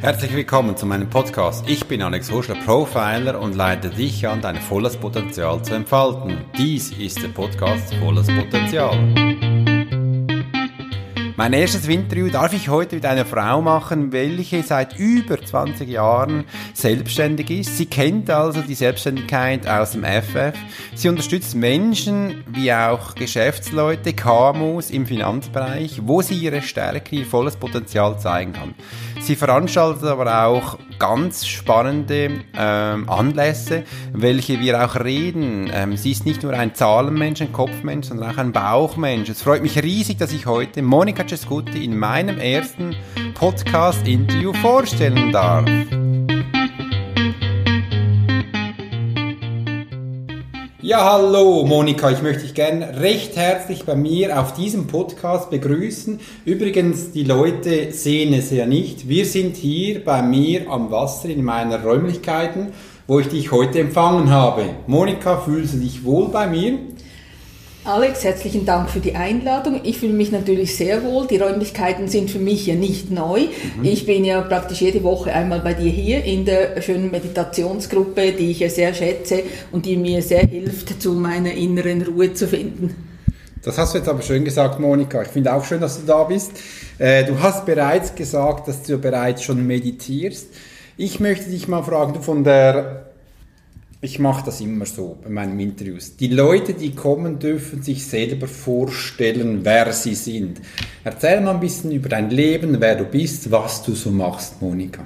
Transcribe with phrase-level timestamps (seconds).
[0.00, 1.68] Herzlich willkommen zu meinem Podcast.
[1.68, 6.38] Ich bin Alex Huschler, Profiler und leite dich an, dein volles Potenzial zu entfalten.
[6.56, 9.29] Dies ist der Podcast Volles Potenzial.
[11.40, 16.44] Mein erstes Interview darf ich heute mit einer Frau machen, welche seit über 20 Jahren
[16.74, 17.78] selbstständig ist.
[17.78, 20.52] Sie kennt also die Selbstständigkeit aus dem FF.
[20.94, 27.56] Sie unterstützt Menschen wie auch Geschäftsleute, KMUs im Finanzbereich, wo sie ihre Stärke, ihr volles
[27.56, 28.74] Potenzial zeigen kann.
[29.22, 33.82] Sie veranstaltet aber auch ganz spannende ähm, Anlässe,
[34.12, 35.68] welche wir auch reden.
[35.74, 39.28] Ähm, sie ist nicht nur ein Zahlenmensch, ein Kopfmensch, sondern auch ein Bauchmensch.
[39.28, 42.94] Es freut mich riesig, dass ich heute Monika Cescuti in meinem ersten
[43.34, 45.64] Podcast-Interview vorstellen darf.
[50.90, 56.18] Ja, hallo Monika, ich möchte dich gerne recht herzlich bei mir auf diesem Podcast begrüßen.
[56.44, 59.08] Übrigens, die Leute sehen es ja nicht.
[59.08, 62.72] Wir sind hier bei mir am Wasser in meiner Räumlichkeiten,
[63.06, 64.64] wo ich dich heute empfangen habe.
[64.88, 66.80] Monika, fühlst du dich wohl bei mir?
[67.90, 69.80] Alex, herzlichen Dank für die Einladung.
[69.82, 71.26] Ich fühle mich natürlich sehr wohl.
[71.26, 73.40] Die Räumlichkeiten sind für mich ja nicht neu.
[73.40, 73.84] Mhm.
[73.84, 78.52] Ich bin ja praktisch jede Woche einmal bei dir hier in der schönen Meditationsgruppe, die
[78.52, 82.94] ich ja sehr schätze und die mir sehr hilft, zu meiner inneren Ruhe zu finden.
[83.64, 85.22] Das hast du jetzt aber schön gesagt, Monika.
[85.22, 86.52] Ich finde auch schön, dass du da bist.
[86.98, 90.46] Äh, du hast bereits gesagt, dass du bereits schon meditierst.
[90.96, 93.09] Ich möchte dich mal fragen, du von der
[94.02, 96.16] ich mache das immer so bei meinen Interviews.
[96.16, 100.60] Die Leute, die kommen, dürfen sich selber vorstellen, wer sie sind.
[101.04, 105.04] Erzähl mal ein bisschen über dein Leben, wer du bist, was du so machst, Monika.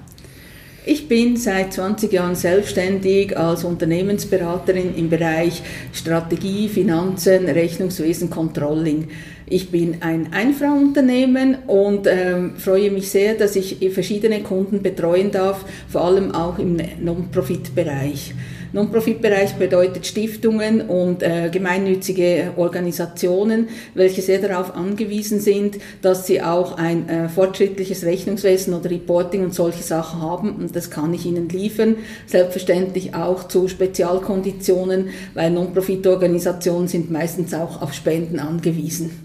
[0.87, 9.09] Ich bin seit 20 Jahren selbstständig als Unternehmensberaterin im Bereich Strategie, Finanzen, Rechnungswesen, Controlling.
[9.47, 15.65] Ich bin ein Einfrauunternehmen und ähm, freue mich sehr, dass ich verschiedene Kunden betreuen darf,
[15.89, 18.35] vor allem auch im Non-Profit-Bereich.
[18.75, 26.77] Non-Profit-Bereich bedeutet Stiftungen und äh, gemeinnützige Organisationen, welche sehr darauf angewiesen sind, dass sie auch
[26.77, 30.57] ein äh, fortschrittliches Rechnungswesen oder Reporting und solche Sachen haben.
[30.57, 31.99] Und das kann ich ihnen liefern.
[32.27, 39.24] Selbstverständlich auch zu Spezialkonditionen, weil Non-Profit-Organisationen sind meistens auch auf Spenden angewiesen.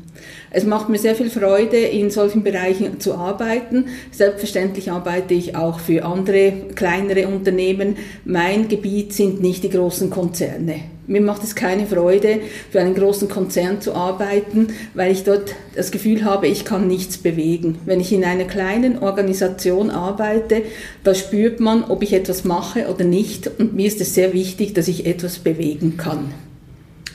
[0.51, 3.85] Es macht mir sehr viel Freude, in solchen Bereichen zu arbeiten.
[4.11, 7.97] Selbstverständlich arbeite ich auch für andere kleinere Unternehmen.
[8.25, 10.81] Mein Gebiet sind nicht die großen Konzerne.
[11.05, 12.39] Mir macht es keine Freude,
[12.71, 17.17] für einen großen Konzern zu arbeiten, weil ich dort das Gefühl habe, ich kann nichts
[17.17, 17.79] bewegen.
[17.85, 20.63] Wenn ich in einer kleinen Organisation arbeite,
[21.03, 23.49] da spürt man, ob ich etwas mache oder nicht.
[23.59, 26.31] Und mir ist es sehr wichtig, dass ich etwas bewegen kann.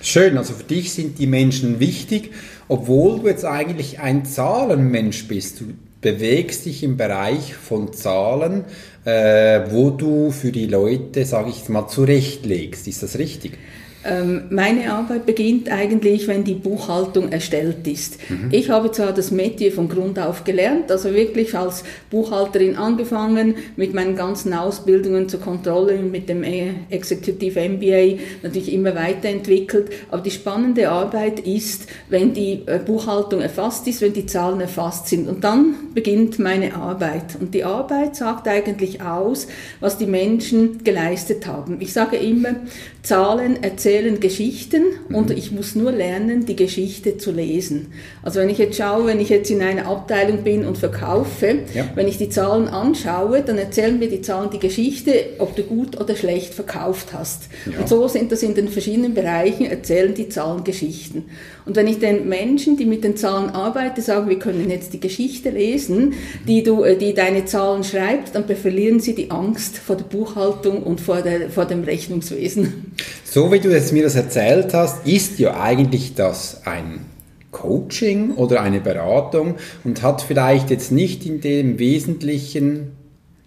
[0.03, 2.31] Schön, also für dich sind die Menschen wichtig
[2.69, 5.61] obwohl du jetzt eigentlich ein Zahlenmensch bist.
[5.61, 5.65] Du
[6.01, 8.65] bewegst dich im Bereich von Zahlen,
[9.05, 12.87] äh, wo du für die Leute, sage ich mal, zurechtlegst.
[12.87, 13.59] Ist das richtig?
[14.05, 18.19] Ähm, meine Arbeit beginnt eigentlich, wenn die Buchhaltung erstellt ist.
[18.29, 18.49] Mhm.
[18.51, 23.95] Ich habe zwar das Metier von Grund auf gelernt, also wirklich als Buchhalterin angefangen, mit
[23.95, 26.43] meinen ganzen Ausbildungen zur Kontrolle, mit dem
[26.91, 29.91] Executive MBA natürlich immer weiterentwickelt.
[30.11, 35.09] Aber die spannende Arbeit ist, wenn die äh, Buchhaltung erfasst ist, wenn die Zahlen erfasst
[35.09, 35.29] sind.
[35.29, 37.37] Und dann beginnt meine Arbeit.
[37.41, 39.47] Und die Arbeit sagt eigentlich aus,
[39.81, 41.79] was die Menschen geleistet haben.
[41.81, 42.57] Ich sage immer,
[43.03, 45.15] Zahlen erzählen Geschichten mhm.
[45.15, 47.93] und ich muss nur lernen, die Geschichte zu lesen.
[48.23, 51.89] Also wenn ich jetzt schaue, wenn ich jetzt in einer Abteilung bin und verkaufe, ja.
[51.95, 56.01] wenn ich die Zahlen anschaue, dann erzählen mir die Zahlen die Geschichte, ob du gut
[56.01, 57.45] oder schlecht verkauft hast.
[57.67, 57.81] Ja.
[57.81, 61.25] Und so sind das in den verschiedenen Bereichen, erzählen die Zahlen Geschichten.
[61.67, 65.01] Und wenn ich den Menschen, die mit den Zahlen arbeiten, sage, wir können jetzt die
[65.01, 66.15] Geschichte lesen,
[66.47, 70.83] die, du, äh, die deine Zahlen schreibt, dann verlieren sie die Angst vor der Buchhaltung
[70.83, 72.93] und vor, der, vor dem Rechnungswesen.
[73.25, 77.05] So wie du jetzt mir das erzählt hast, ist ja eigentlich das ein
[77.51, 82.93] Coaching oder eine Beratung und hat vielleicht jetzt nicht in dem wesentlichen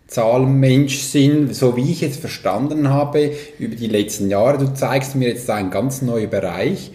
[0.06, 4.60] Zahlenmensch-Sinn, so wie ich jetzt verstanden habe über die letzten Jahre.
[4.60, 6.92] Du zeigst mir jetzt einen ganz neuen Bereich,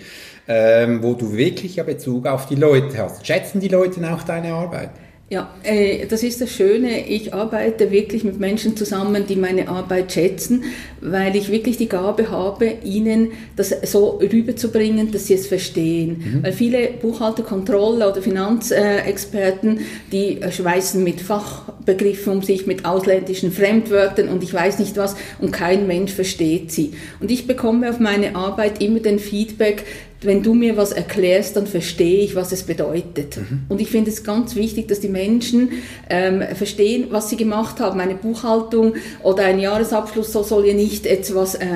[0.46, 3.26] ähm, wo du wirklich ja Bezug auf die Leute hast.
[3.26, 4.90] Schätzen die Leute auch deine Arbeit?
[5.30, 7.08] Ja, äh, das ist das Schöne.
[7.08, 10.64] Ich arbeite wirklich mit Menschen zusammen, die meine Arbeit schätzen,
[11.00, 16.18] weil ich wirklich die Gabe habe, ihnen das so rüberzubringen, dass sie es verstehen.
[16.18, 16.42] Mhm.
[16.42, 19.80] Weil viele Buchhalter, Controller oder Finanzexperten,
[20.12, 25.50] die schweißen mit Fachbegriffen um sich, mit ausländischen Fremdwörtern und ich weiß nicht was und
[25.50, 26.92] kein Mensch versteht sie.
[27.20, 29.84] Und ich bekomme auf meine Arbeit immer den Feedback,
[30.24, 33.36] wenn du mir was erklärst, dann verstehe ich, was es bedeutet.
[33.36, 33.62] Mhm.
[33.68, 35.70] Und ich finde es ganz wichtig, dass die Menschen
[36.08, 38.00] ähm, verstehen, was sie gemacht haben.
[38.00, 41.66] Eine Buchhaltung oder ein Jahresabschluss so soll ja nicht etwas äh,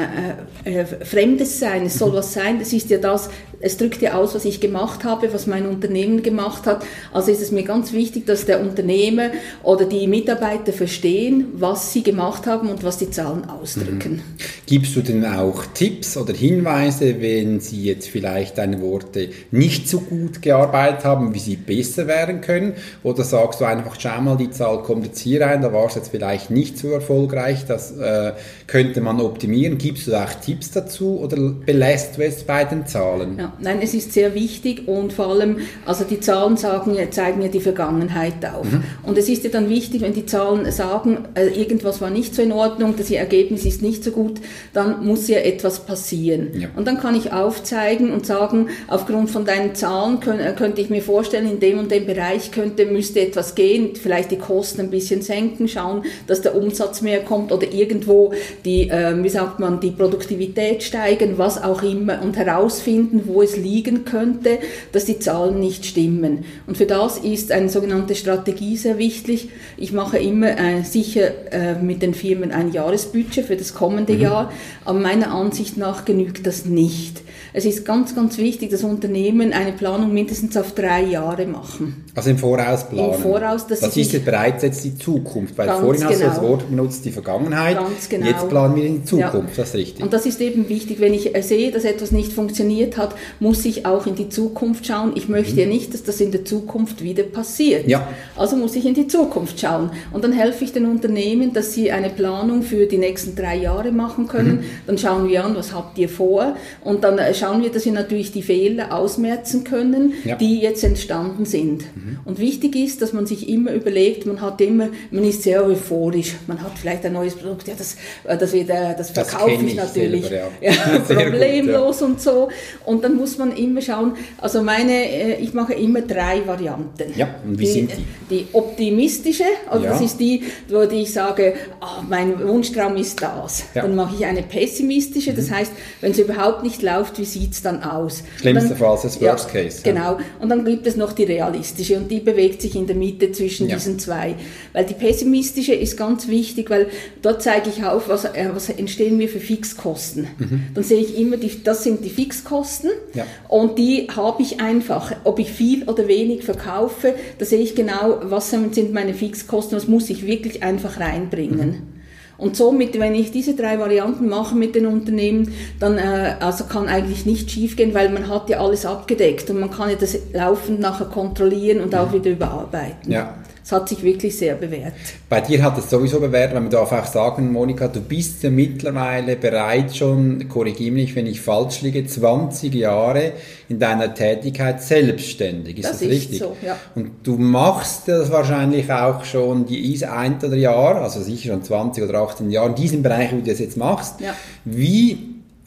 [0.64, 1.86] äh, äh Fremdes sein.
[1.86, 2.14] Es soll mhm.
[2.14, 3.30] was sein, das ist ja das,
[3.60, 6.84] es drückt ja aus, was ich gemacht habe, was mein Unternehmen gemacht hat.
[7.12, 9.30] Also ist es mir ganz wichtig, dass der Unternehmer
[9.62, 14.16] oder die Mitarbeiter verstehen, was sie gemacht haben und was die Zahlen ausdrücken.
[14.16, 14.22] Mhm.
[14.66, 20.00] Gibst du denn auch Tipps oder Hinweise, wenn sie jetzt vielleicht deine Worte nicht so
[20.00, 22.74] gut gearbeitet haben, wie sie besser werden können?
[23.02, 25.94] Oder sagst du einfach, schau mal, die Zahl kommt jetzt hier rein, da war es
[25.94, 28.32] jetzt vielleicht nicht so erfolgreich, das äh,
[28.66, 29.78] könnte man optimieren.
[29.78, 33.38] Gibst du auch Tipps dazu oder belässt du es bei den Zahlen?
[33.38, 37.48] Ja, nein, es ist sehr wichtig und vor allem, also die Zahlen sagen, zeigen ja
[37.48, 38.70] die Vergangenheit auf.
[38.70, 38.82] Mhm.
[39.02, 42.42] Und es ist ja dann wichtig, wenn die Zahlen sagen, äh, irgendwas war nicht so
[42.42, 44.40] in Ordnung, das Ergebnis ist nicht so gut,
[44.72, 46.48] dann muss ja etwas passieren.
[46.54, 46.68] Ja.
[46.76, 51.02] Und dann kann ich aufzeigen und sagen, aufgrund von deinen Zahlen äh, könnte ich mir
[51.02, 55.22] vorstellen, in dem und dem Bereich könnte, müsste etwas gehen, vielleicht die Kosten ein bisschen
[55.22, 58.32] senken, schauen, dass der Umsatz mehr kommt oder irgendwo
[58.64, 63.56] die, äh, wie sagt man, die Produktivität steigen, was auch immer und herausfinden, wo es
[63.56, 64.58] liegen könnte,
[64.92, 66.44] dass die Zahlen nicht stimmen.
[66.66, 69.50] Und für das ist eine sogenannte Strategie sehr wichtig.
[69.76, 74.20] Ich mache immer äh, sicher äh, mit den Firmen ein Jahresbudget für das kommende mhm.
[74.20, 74.52] Jahr,
[74.84, 77.22] aber meiner Ansicht nach genügt das nicht.
[77.52, 82.04] Es ist ganz, ganz wichtig, dass Unternehmen eine Planung mindestens auf drei Jahre machen.
[82.14, 83.14] Also im Voraus planen.
[83.14, 86.10] Im Voraus, dass das ist jetzt bereits jetzt die Zukunft, weil vorhin genau.
[86.10, 86.48] hast du das genau.
[86.50, 87.76] Wort benutzt, die Vergangenheit.
[87.76, 88.26] Ganz genau.
[88.26, 89.62] Jetzt planen wir in die Zukunft, ja.
[89.62, 90.04] das ist richtig.
[90.04, 93.86] Und das ist eben wichtig, wenn ich sehe, dass etwas nicht funktioniert hat, muss ich
[93.86, 95.12] auch in die Zukunft schauen.
[95.14, 95.58] Ich möchte mhm.
[95.58, 97.88] ja nicht, dass das in der Zukunft wieder passiert.
[97.88, 98.06] Ja.
[98.36, 99.90] Also muss ich in die Zukunft schauen.
[100.12, 103.92] Und dann helfe ich den Unternehmen, dass sie eine Planung für die nächsten drei Jahre
[103.92, 104.56] machen können.
[104.56, 104.64] Mhm.
[104.86, 106.56] Dann schauen wir an, was habt ihr vor?
[106.82, 110.36] Und dann schauen schauen wir, dass wir natürlich die Fehler ausmerzen können, ja.
[110.36, 111.84] die jetzt entstanden sind.
[111.96, 112.18] Mhm.
[112.24, 116.34] Und wichtig ist, dass man sich immer überlegt, man hat immer, man ist sehr euphorisch,
[116.46, 119.68] man hat vielleicht ein neues Produkt, ja, das, äh, das, wird, das verkaufe das ich,
[119.68, 120.72] ich natürlich selber, ja.
[120.72, 122.48] ja problemlos gut, und so.
[122.84, 127.12] Und dann muss man immer schauen, also meine, äh, ich mache immer drei Varianten.
[127.16, 128.36] Ja, und wie die, sind die?
[128.36, 133.64] Die optimistische, also das ist die, wo ich sage, oh, mein Wunschtraum ist das.
[133.74, 135.36] Dann mache ich eine pessimistische, mhm.
[135.36, 138.22] das heißt, wenn es überhaupt nicht läuft, wie sieht es dann aus?
[138.40, 139.80] Schlimmstenfalls das Worst ja, Case.
[139.82, 140.18] Genau.
[140.40, 143.68] Und dann gibt es noch die realistische und die bewegt sich in der Mitte zwischen
[143.68, 143.76] ja.
[143.76, 144.34] diesen zwei.
[144.72, 146.88] Weil die pessimistische ist ganz wichtig, weil
[147.22, 150.26] dort zeige ich auf, was, äh, was entstehen mir für Fixkosten.
[150.38, 150.62] Mhm.
[150.74, 153.26] Dann sehe ich immer, die, das sind die Fixkosten ja.
[153.48, 155.12] und die habe ich einfach.
[155.24, 159.88] Ob ich viel oder wenig verkaufe, da sehe ich genau, was sind meine Fixkosten, was
[159.88, 161.68] muss ich wirklich einfach reinbringen.
[161.68, 161.96] Mhm.
[162.38, 166.86] Und somit, wenn ich diese drei Varianten mache mit den Unternehmen, dann äh, also kann
[166.86, 170.80] eigentlich nicht schiefgehen, weil man hat ja alles abgedeckt und man kann ja das laufend
[170.80, 173.10] nachher kontrollieren und auch wieder überarbeiten.
[173.10, 173.34] Ja.
[173.66, 174.92] Es hat sich wirklich sehr bewährt.
[175.28, 178.50] Bei dir hat es sowieso bewährt, weil man darf auch sagen, Monika, du bist ja
[178.50, 183.32] mittlerweile bereits schon, korrigiere mich, wenn ich falsch liege, 20 Jahre
[183.68, 185.78] in deiner Tätigkeit selbstständig.
[185.78, 186.38] Ist das, das richtig?
[186.38, 186.76] So, ja.
[186.94, 192.04] Und du machst das wahrscheinlich auch schon die ein oder Jahr, also sicher schon 20
[192.04, 194.20] oder 18 Jahre, in diesem Bereich, wo du das jetzt machst.
[194.20, 194.36] Ja.
[194.64, 195.18] Wie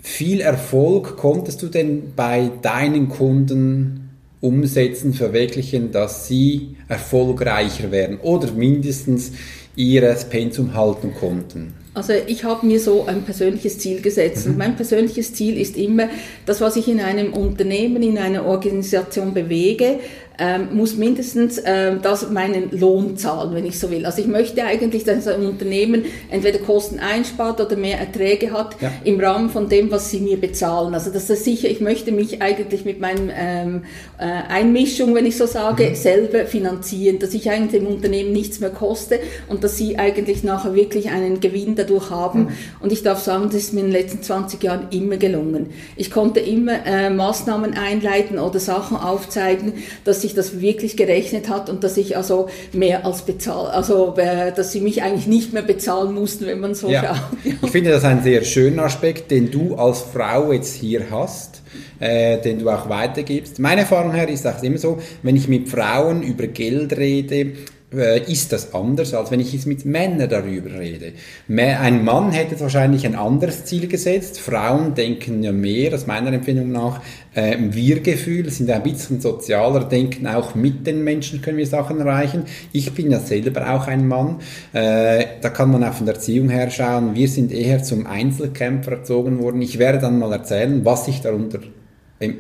[0.02, 3.99] viel Erfolg konntest du denn bei deinen Kunden
[4.42, 9.32] umsetzen, verwirklichen, dass sie erfolgreicher werden oder mindestens
[9.76, 11.74] ihres Pensum halten konnten?
[11.94, 14.52] Also ich habe mir so ein persönliches Ziel gesetzt mhm.
[14.52, 16.08] und mein persönliches Ziel ist immer,
[16.46, 20.00] das, was ich in einem Unternehmen, in einer Organisation bewege,
[20.40, 24.06] ähm, muss mindestens ähm, das meinen Lohn zahlen, wenn ich so will.
[24.06, 28.92] Also ich möchte eigentlich, dass ein Unternehmen entweder Kosten einspart oder mehr Erträge hat ja.
[29.04, 30.94] im Rahmen von dem, was sie mir bezahlen.
[30.94, 33.84] Also das ist sicher, ich möchte mich eigentlich mit meinen ähm,
[34.18, 35.96] äh, Einmischung, wenn ich so sage, mhm.
[35.96, 40.76] selber finanzieren, dass ich eigentlich dem Unternehmen nichts mehr koste und dass sie eigentlich nachher
[40.76, 42.42] wirklich einen Gewinn dadurch haben.
[42.42, 42.50] Mhm.
[42.80, 45.68] Und ich darf sagen, das ist mir in den letzten 20 Jahren immer gelungen.
[45.96, 49.74] Ich konnte immer äh, Maßnahmen einleiten oder Sachen aufzeigen,
[50.06, 54.16] dass ich sich das wirklich gerechnet hat und dass ich also mehr als bezahlt, also
[54.18, 57.04] äh, dass sie mich eigentlich nicht mehr bezahlen mussten, wenn man so ja.
[57.04, 57.20] schaut.
[57.44, 57.54] Ja.
[57.64, 61.62] Ich finde das ein sehr schöner Aspekt, den du als Frau jetzt hier hast.
[62.00, 63.60] Äh, den du auch weitergibst.
[63.60, 67.52] Meine Erfahrung her ist auch immer so, wenn ich mit Frauen über Geld rede,
[67.92, 71.14] ist das anders, als wenn ich jetzt mit Männern darüber rede.
[71.48, 74.40] Ein Mann hätte wahrscheinlich ein anderes Ziel gesetzt.
[74.40, 77.02] Frauen denken ja mehr, aus meiner Empfindung nach,
[77.34, 82.44] äh, Wir-Gefühl, sind ein bisschen sozialer, denken auch mit den Menschen können wir Sachen erreichen.
[82.74, 84.38] Ich bin ja selber auch ein Mann.
[84.74, 87.16] Äh, da kann man auch von der Erziehung her schauen.
[87.16, 89.62] Wir sind eher zum Einzelkämpfer erzogen worden.
[89.62, 91.60] Ich werde dann mal erzählen, was ich darunter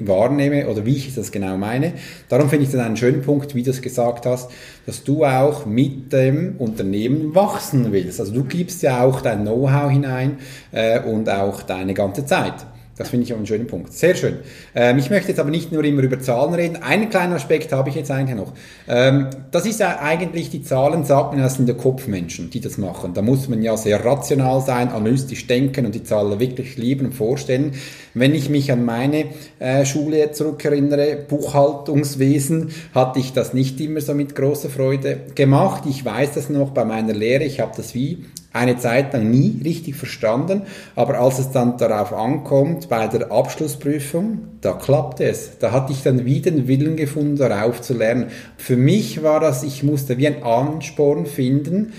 [0.01, 1.93] wahrnehme oder wie ich das genau meine.
[2.27, 4.51] Darum finde ich das einen schönen Punkt, wie du es gesagt hast,
[4.85, 8.19] dass du auch mit dem Unternehmen wachsen willst.
[8.19, 10.39] Also du gibst ja auch dein Know-how hinein
[10.71, 12.65] äh, und auch deine ganze Zeit.
[12.99, 13.93] Das finde ich auch einen schönen Punkt.
[13.93, 14.39] Sehr schön.
[14.75, 16.83] Ähm, ich möchte jetzt aber nicht nur immer über Zahlen reden.
[16.83, 18.51] Einen kleinen Aspekt habe ich jetzt eigentlich noch.
[18.89, 22.77] Ähm, das ist ja eigentlich, die Zahlen sagt man, das sind ja Kopfmenschen, die das
[22.77, 23.13] machen.
[23.13, 27.13] Da muss man ja sehr rational sein, analytisch denken und die Zahlen wirklich lieben und
[27.13, 27.71] vorstellen.
[28.13, 29.27] Wenn ich mich an meine
[29.59, 35.83] äh, Schule zurückerinnere, Buchhaltungswesen, hatte ich das nicht immer so mit großer Freude gemacht.
[35.87, 37.45] Ich weiß das noch bei meiner Lehre.
[37.45, 38.25] Ich habe das wie
[38.59, 40.63] eine Zeit lang nie richtig verstanden,
[40.95, 45.57] aber als es dann darauf ankommt, bei der Abschlussprüfung, da klappt es.
[45.59, 48.27] Da hatte ich dann wieder den Willen gefunden, darauf zu lernen.
[48.57, 51.93] Für mich war das, ich musste wie ein Ansporn finden,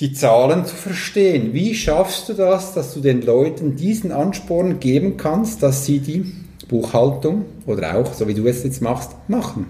[0.00, 1.52] die Zahlen zu verstehen.
[1.52, 6.32] Wie schaffst du das, dass du den Leuten diesen Ansporn geben kannst, dass sie die
[6.68, 9.66] Buchhaltung oder auch, so wie du es jetzt machst, machen?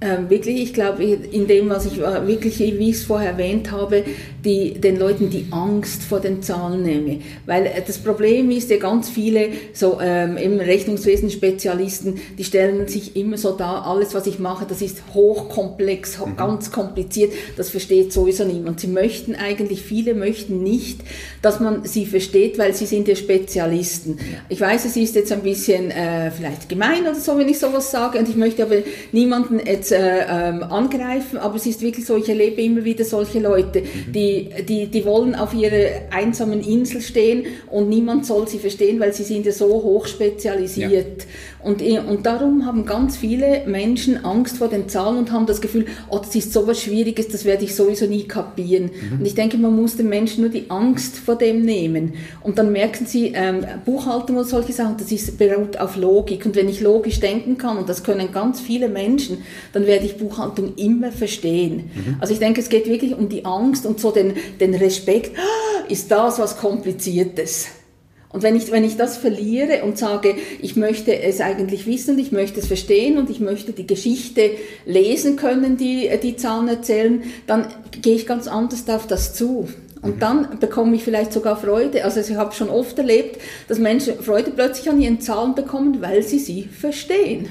[0.00, 3.72] Ähm, wirklich, ich glaube, in dem, was ich äh, wirklich, wie ich es vorher erwähnt
[3.72, 4.04] habe,
[4.44, 7.18] die, den Leuten die Angst vor den Zahlen nehme.
[7.46, 12.86] Weil äh, das Problem ist ja ganz viele so ähm, im Rechnungswesen Spezialisten, die stellen
[12.86, 16.36] sich immer so da, alles was ich mache, das ist hochkomplex, mhm.
[16.36, 18.78] ganz kompliziert, das versteht sowieso niemand.
[18.78, 21.00] Sie möchten eigentlich, viele möchten nicht,
[21.42, 24.20] dass man sie versteht, weil sie sind ja Spezialisten.
[24.48, 27.90] Ich weiß, es ist jetzt ein bisschen äh, vielleicht gemein oder so, wenn ich sowas
[27.90, 28.76] sage, und ich möchte aber
[29.10, 33.04] niemanden jetzt jetzt äh, ähm, angreifen, aber es ist wirklich so, ich erlebe immer wieder
[33.04, 34.12] solche Leute, mhm.
[34.12, 39.12] die, die, die wollen auf ihrer einsamen Insel stehen und niemand soll sie verstehen, weil
[39.12, 41.22] sie sind ja so hoch spezialisiert.
[41.22, 41.26] Ja.
[41.62, 45.86] Und, und darum haben ganz viele Menschen Angst vor den Zahlen und haben das Gefühl,
[46.08, 48.84] oh, das ist so was Schwieriges, das werde ich sowieso nie kapieren.
[48.84, 49.18] Mhm.
[49.18, 52.14] Und ich denke, man muss den Menschen nur die Angst vor dem nehmen.
[52.42, 56.46] Und dann merken sie, ähm, Buchhaltung und solche Sachen, das ist, beruht auf Logik.
[56.46, 59.38] Und wenn ich logisch denken kann, und das können ganz viele Menschen,
[59.72, 61.90] dann werde ich Buchhaltung immer verstehen.
[61.94, 62.16] Mhm.
[62.20, 65.36] Also ich denke, es geht wirklich um die Angst und so den, den Respekt.
[65.36, 67.77] Ah, ist das was Kompliziertes?
[68.30, 72.30] Und wenn ich, wenn ich das verliere und sage, ich möchte es eigentlich wissen, ich
[72.30, 74.50] möchte es verstehen und ich möchte die Geschichte
[74.84, 77.68] lesen können, die die Zahlen erzählen, dann
[78.02, 79.68] gehe ich ganz anders auf das zu.
[80.02, 80.20] Und mhm.
[80.20, 82.04] dann bekomme ich vielleicht sogar Freude.
[82.04, 86.22] Also ich habe schon oft erlebt, dass Menschen Freude plötzlich an ihren Zahlen bekommen, weil
[86.22, 87.48] sie sie verstehen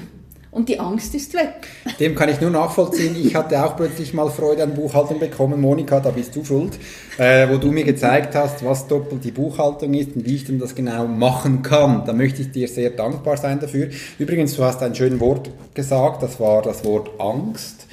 [0.50, 1.68] und die Angst ist weg.
[2.00, 3.14] Dem kann ich nur nachvollziehen.
[3.20, 5.60] Ich hatte auch plötzlich mal Freude an Buchhaltung bekommen.
[5.60, 6.78] Monika, da bist du schuld,
[7.18, 10.58] äh, wo du mir gezeigt hast, was doppelt die Buchhaltung ist und wie ich denn
[10.58, 12.04] das genau machen kann.
[12.06, 13.88] Da möchte ich dir sehr dankbar sein dafür.
[14.18, 17.87] Übrigens, du hast ein schönes Wort gesagt, das war das Wort Angst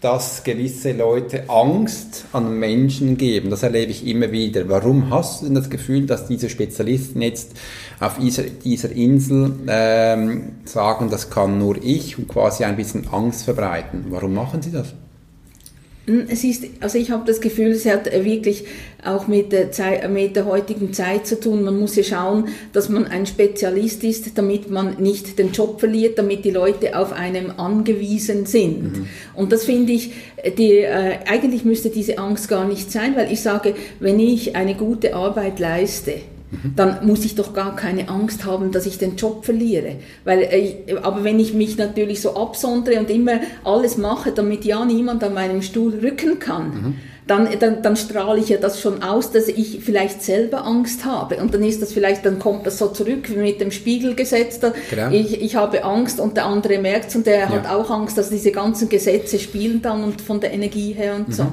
[0.00, 3.50] dass gewisse Leute Angst an Menschen geben.
[3.50, 4.68] Das erlebe ich immer wieder.
[4.68, 7.52] Warum hast du denn das Gefühl, dass diese Spezialisten jetzt
[8.00, 13.44] auf dieser, dieser Insel ähm, sagen, das kann nur ich und quasi ein bisschen Angst
[13.44, 14.06] verbreiten?
[14.08, 14.94] Warum machen sie das?
[16.10, 18.64] Hm, es ist, also ich habe das Gefühl, es hat wirklich
[19.04, 21.62] auch mit der, Zeit, mit der heutigen Zeit zu tun.
[21.62, 26.18] Man muss ja schauen, dass man ein Spezialist ist, damit man nicht den Job verliert,
[26.18, 28.82] damit die Leute auf einem angewiesen sind.
[28.82, 29.06] Mhm.
[29.36, 30.12] Und das finde ich,
[30.58, 34.74] die, äh, eigentlich müsste diese Angst gar nicht sein, weil ich sage, wenn ich eine
[34.74, 36.14] gute Arbeit leiste,
[36.76, 39.96] dann muss ich doch gar keine Angst haben, dass ich den Job verliere.
[40.24, 44.84] Weil, äh, aber wenn ich mich natürlich so absondere und immer alles mache, damit ja
[44.84, 46.94] niemand an meinem Stuhl rücken kann, mhm
[47.26, 51.36] dann, dann, dann strahle ich ja das schon aus, dass ich vielleicht selber Angst habe.
[51.36, 54.60] Und dann ist das vielleicht, dann kommt das so zurück wie mit dem Spiegelgesetz.
[54.60, 54.72] Da.
[54.90, 55.10] Genau.
[55.10, 57.48] Ich, ich habe Angst und der andere merkt es und der ja.
[57.50, 61.28] hat auch Angst, dass diese ganzen Gesetze spielen dann und von der Energie her und
[61.28, 61.32] mhm.
[61.32, 61.46] so.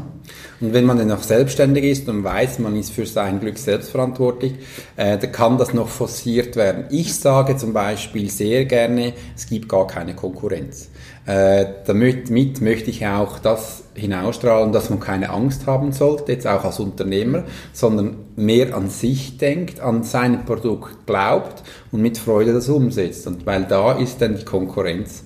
[0.59, 4.53] Und wenn man dann noch selbstständig ist und weiß, man ist für sein Glück selbstverantwortlich,
[4.95, 6.85] äh, dann kann das noch forciert werden.
[6.89, 10.89] Ich sage zum Beispiel sehr gerne, es gibt gar keine Konkurrenz.
[11.27, 16.47] Äh, damit mit möchte ich auch das hinausstrahlen, dass man keine Angst haben sollte, jetzt
[16.47, 17.43] auch als Unternehmer,
[17.73, 23.27] sondern mehr an sich denkt, an sein Produkt glaubt und mit Freude das umsetzt.
[23.27, 25.25] Und weil da ist dann die Konkurrenz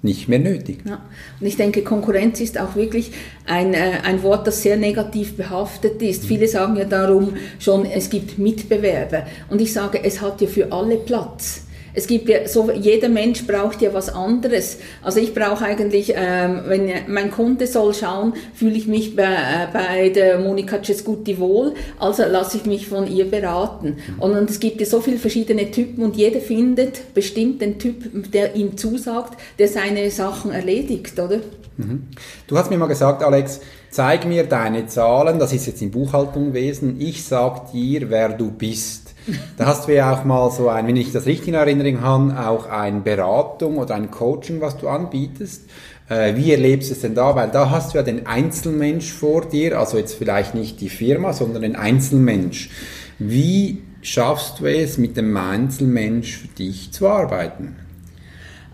[0.00, 0.78] nicht mehr nötig.
[0.86, 1.02] Ja.
[1.38, 3.12] Und ich denke, Konkurrenz ist auch wirklich
[3.46, 6.22] ein, äh, ein Wort, das sehr negativ behaftet ist.
[6.22, 6.28] Mhm.
[6.28, 9.24] Viele sagen ja darum schon, es gibt Mitbewerber.
[9.50, 13.46] Und ich sage, es hat ja für alle Platz es gibt ja so, jeder Mensch
[13.46, 14.78] braucht ja was anderes.
[15.02, 19.66] Also ich brauche eigentlich, ähm, wenn mein Kunde soll schauen, fühle ich mich bei, äh,
[19.72, 23.96] bei der Monika Cescuti wohl, also lasse ich mich von ihr beraten.
[24.16, 24.22] Mhm.
[24.22, 28.32] Und, und es gibt ja so viele verschiedene Typen und jeder findet bestimmt den Typ,
[28.32, 31.40] der ihm zusagt, der seine Sachen erledigt, oder?
[31.76, 32.08] Mhm.
[32.46, 37.00] Du hast mir mal gesagt, Alex, zeig mir deine Zahlen, das ist jetzt im Buchhaltungswesen,
[37.00, 39.11] ich sag dir, wer du bist.
[39.56, 42.48] Da hast du ja auch mal so ein, wenn ich das richtig in Erinnerung habe,
[42.48, 45.64] auch eine Beratung oder ein Coaching, was du anbietest.
[46.08, 47.34] Äh, wie erlebst du es denn da?
[47.34, 51.32] Weil da hast du ja den Einzelmensch vor dir, also jetzt vielleicht nicht die Firma,
[51.32, 52.70] sondern den Einzelmensch.
[53.18, 57.76] Wie schaffst du es, mit dem Einzelmensch für dich zu arbeiten?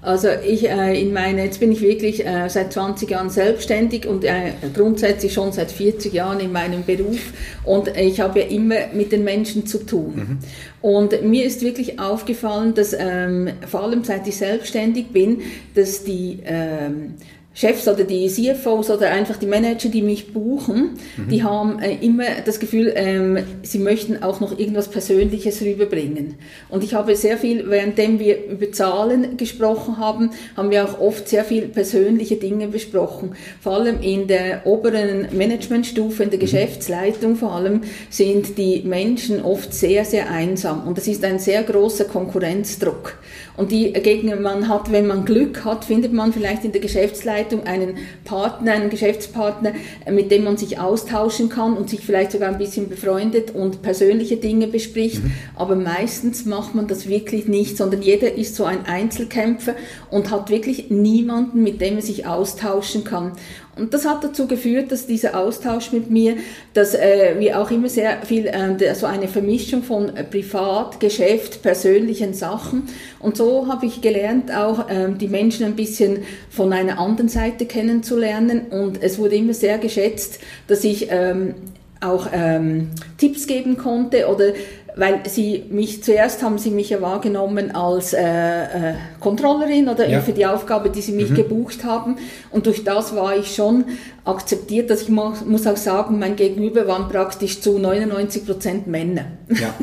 [0.01, 4.25] Also ich äh, in meine, jetzt bin ich wirklich äh, seit 20 Jahren selbstständig und
[4.25, 7.33] äh, grundsätzlich schon seit 40 Jahren in meinem Beruf
[7.65, 10.15] und ich habe ja immer mit den Menschen zu tun.
[10.15, 10.39] Mhm.
[10.81, 15.43] Und mir ist wirklich aufgefallen, dass ähm, vor allem seit ich selbstständig bin,
[15.75, 17.15] dass die ähm,
[17.59, 21.29] Chefs oder die CFOs oder einfach die Manager, die mich buchen, mhm.
[21.29, 26.37] die haben äh, immer das Gefühl, ähm, sie möchten auch noch irgendwas Persönliches rüberbringen.
[26.69, 31.29] Und ich habe sehr viel, währenddem wir über Zahlen gesprochen haben, haben wir auch oft
[31.29, 33.35] sehr viel persönliche Dinge besprochen.
[33.61, 36.43] Vor allem in der oberen Managementstufe, in der mhm.
[36.43, 40.87] Geschäftsleitung vor allem, sind die Menschen oft sehr, sehr einsam.
[40.87, 43.19] Und das ist ein sehr großer Konkurrenzdruck.
[43.59, 47.65] Und die Gegner man hat, wenn man Glück hat, findet man vielleicht in der Geschäftsleitung
[47.65, 49.73] einen Partner, einen Geschäftspartner,
[50.09, 54.37] mit dem man sich austauschen kann und sich vielleicht sogar ein bisschen befreundet und persönliche
[54.37, 55.25] Dinge bespricht.
[55.25, 55.33] Mhm.
[55.57, 59.75] Aber meistens macht man das wirklich nicht, sondern jeder ist so ein Einzelkämpfer
[60.09, 63.33] und hat wirklich niemanden, mit dem er sich austauschen kann.
[63.79, 66.37] Und das hat dazu geführt, dass dieser Austausch mit mir,
[66.75, 71.63] dass äh, wir auch immer sehr viel, äh, so eine Vermischung von äh, Privat, Geschäft,
[71.63, 72.85] persönlichen Sachen.
[73.21, 77.67] Und so habe ich gelernt, auch äh, die Menschen ein bisschen von einer anderen Seite
[77.67, 78.67] kennenzulernen.
[78.71, 81.55] Und es wurde immer sehr geschätzt, dass ich ähm,
[82.01, 84.53] auch ähm, Tipps geben konnte oder
[84.99, 90.21] weil sie mich zuerst haben sie mich ja wahrgenommen als äh, äh, Controllerin oder ja.
[90.21, 91.37] für die Aufgabe, die sie mich mhm.
[91.37, 92.17] gebucht haben
[92.51, 93.85] und durch das war ich schon
[94.29, 99.25] akzeptiert, dass ich muss auch sagen, mein Gegenüber waren praktisch zu 99 Prozent Männer.
[99.49, 99.75] Ja.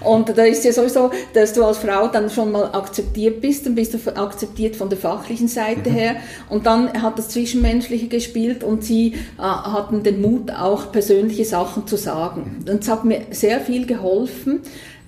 [0.08, 3.74] und da ist ja sowieso, dass du als Frau dann schon mal akzeptiert bist, dann
[3.74, 5.94] bist du akzeptiert von der fachlichen Seite mhm.
[5.94, 6.16] her
[6.48, 11.86] und dann hat das Zwischenmenschliche gespielt und sie äh, hatten den Mut auch persönliche Sachen
[11.86, 12.64] zu sagen.
[12.68, 14.60] Und es hat mir sehr viel geholfen,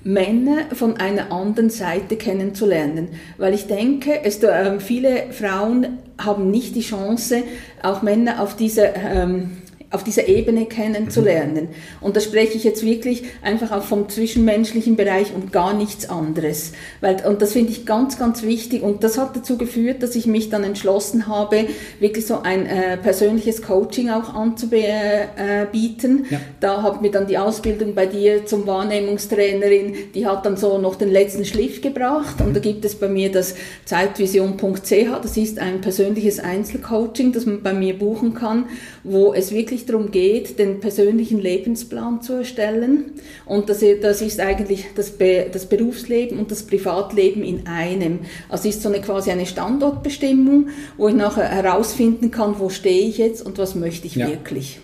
[0.05, 3.09] Männer von einer anderen Seite kennenzulernen.
[3.39, 7.45] Weil ich denke, es, äh, viele Frauen haben nicht die Chance,
[7.83, 9.62] auch Männer auf dieser ähm,
[9.93, 11.65] auf dieser Ebene kennenzulernen.
[11.65, 11.69] Mhm.
[12.01, 16.73] Und da spreche ich jetzt wirklich einfach auch vom zwischenmenschlichen Bereich und gar nichts anderes.
[17.01, 18.83] Weil, und das finde ich ganz, ganz wichtig.
[18.83, 21.67] Und das hat dazu geführt, dass ich mich dann entschlossen habe,
[22.01, 26.27] wirklich so ein äh, persönliches Coaching auch anzubieten.
[26.31, 26.41] Ja.
[26.61, 30.79] Da habe ich mir dann die Ausbildung bei dir zum Wahrnehmungstrainerin, die hat dann so
[30.79, 32.41] noch den letzten Schliff gebracht.
[32.41, 32.65] Und da mhm.
[32.65, 35.21] gibt es bei mir das zeitvision.ch.
[35.23, 38.65] Das ist ein persönliches Einzelcoaching, das man bei mir buchen kann,
[39.05, 43.13] wo es wirklich wirklich darum geht, den persönlichen Lebensplan zu erstellen.
[43.47, 48.21] Und das, das ist eigentlich das, Be das Berufsleben und das Privatleben in einem.
[48.49, 53.19] Also ist so eine quasi eine Standortbestimmung, wo ich nachher herausfinden kann, wo stehe ich
[53.19, 54.29] jetzt und was möchte ich ja.
[54.29, 54.81] wirklich.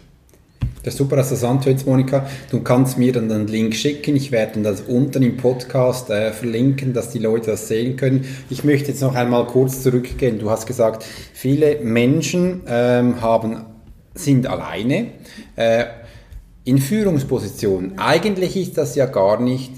[0.84, 2.26] Das ist super, dass das antötst, Monika.
[2.50, 4.16] Du kannst mir dann den Link schicken.
[4.16, 8.24] Ich werde das unten im Podcast äh, verlinken, dass die Leute das sehen können.
[8.48, 10.38] Ich möchte jetzt noch einmal kurz zurückgehen.
[10.38, 13.66] Du hast gesagt, viele Menschen ähm, haben
[14.18, 15.12] sind alleine
[15.57, 15.85] äh,
[16.64, 17.98] in Führungspositionen.
[17.98, 19.72] Eigentlich ist das ja gar nicht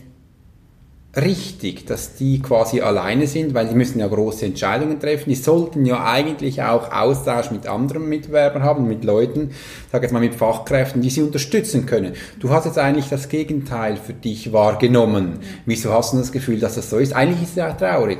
[1.16, 5.28] richtig, dass die quasi alleine sind, weil die müssen ja große Entscheidungen treffen.
[5.28, 9.50] Die sollten ja eigentlich auch Austausch mit anderen Mitbewerbern haben, mit Leuten,
[9.90, 12.12] sag jetzt mal mit Fachkräften, die sie unterstützen können.
[12.38, 15.40] Du hast jetzt eigentlich das Gegenteil für dich wahrgenommen.
[15.66, 17.12] Wieso hast du das Gefühl, dass das so ist?
[17.12, 18.18] Eigentlich ist es ja traurig.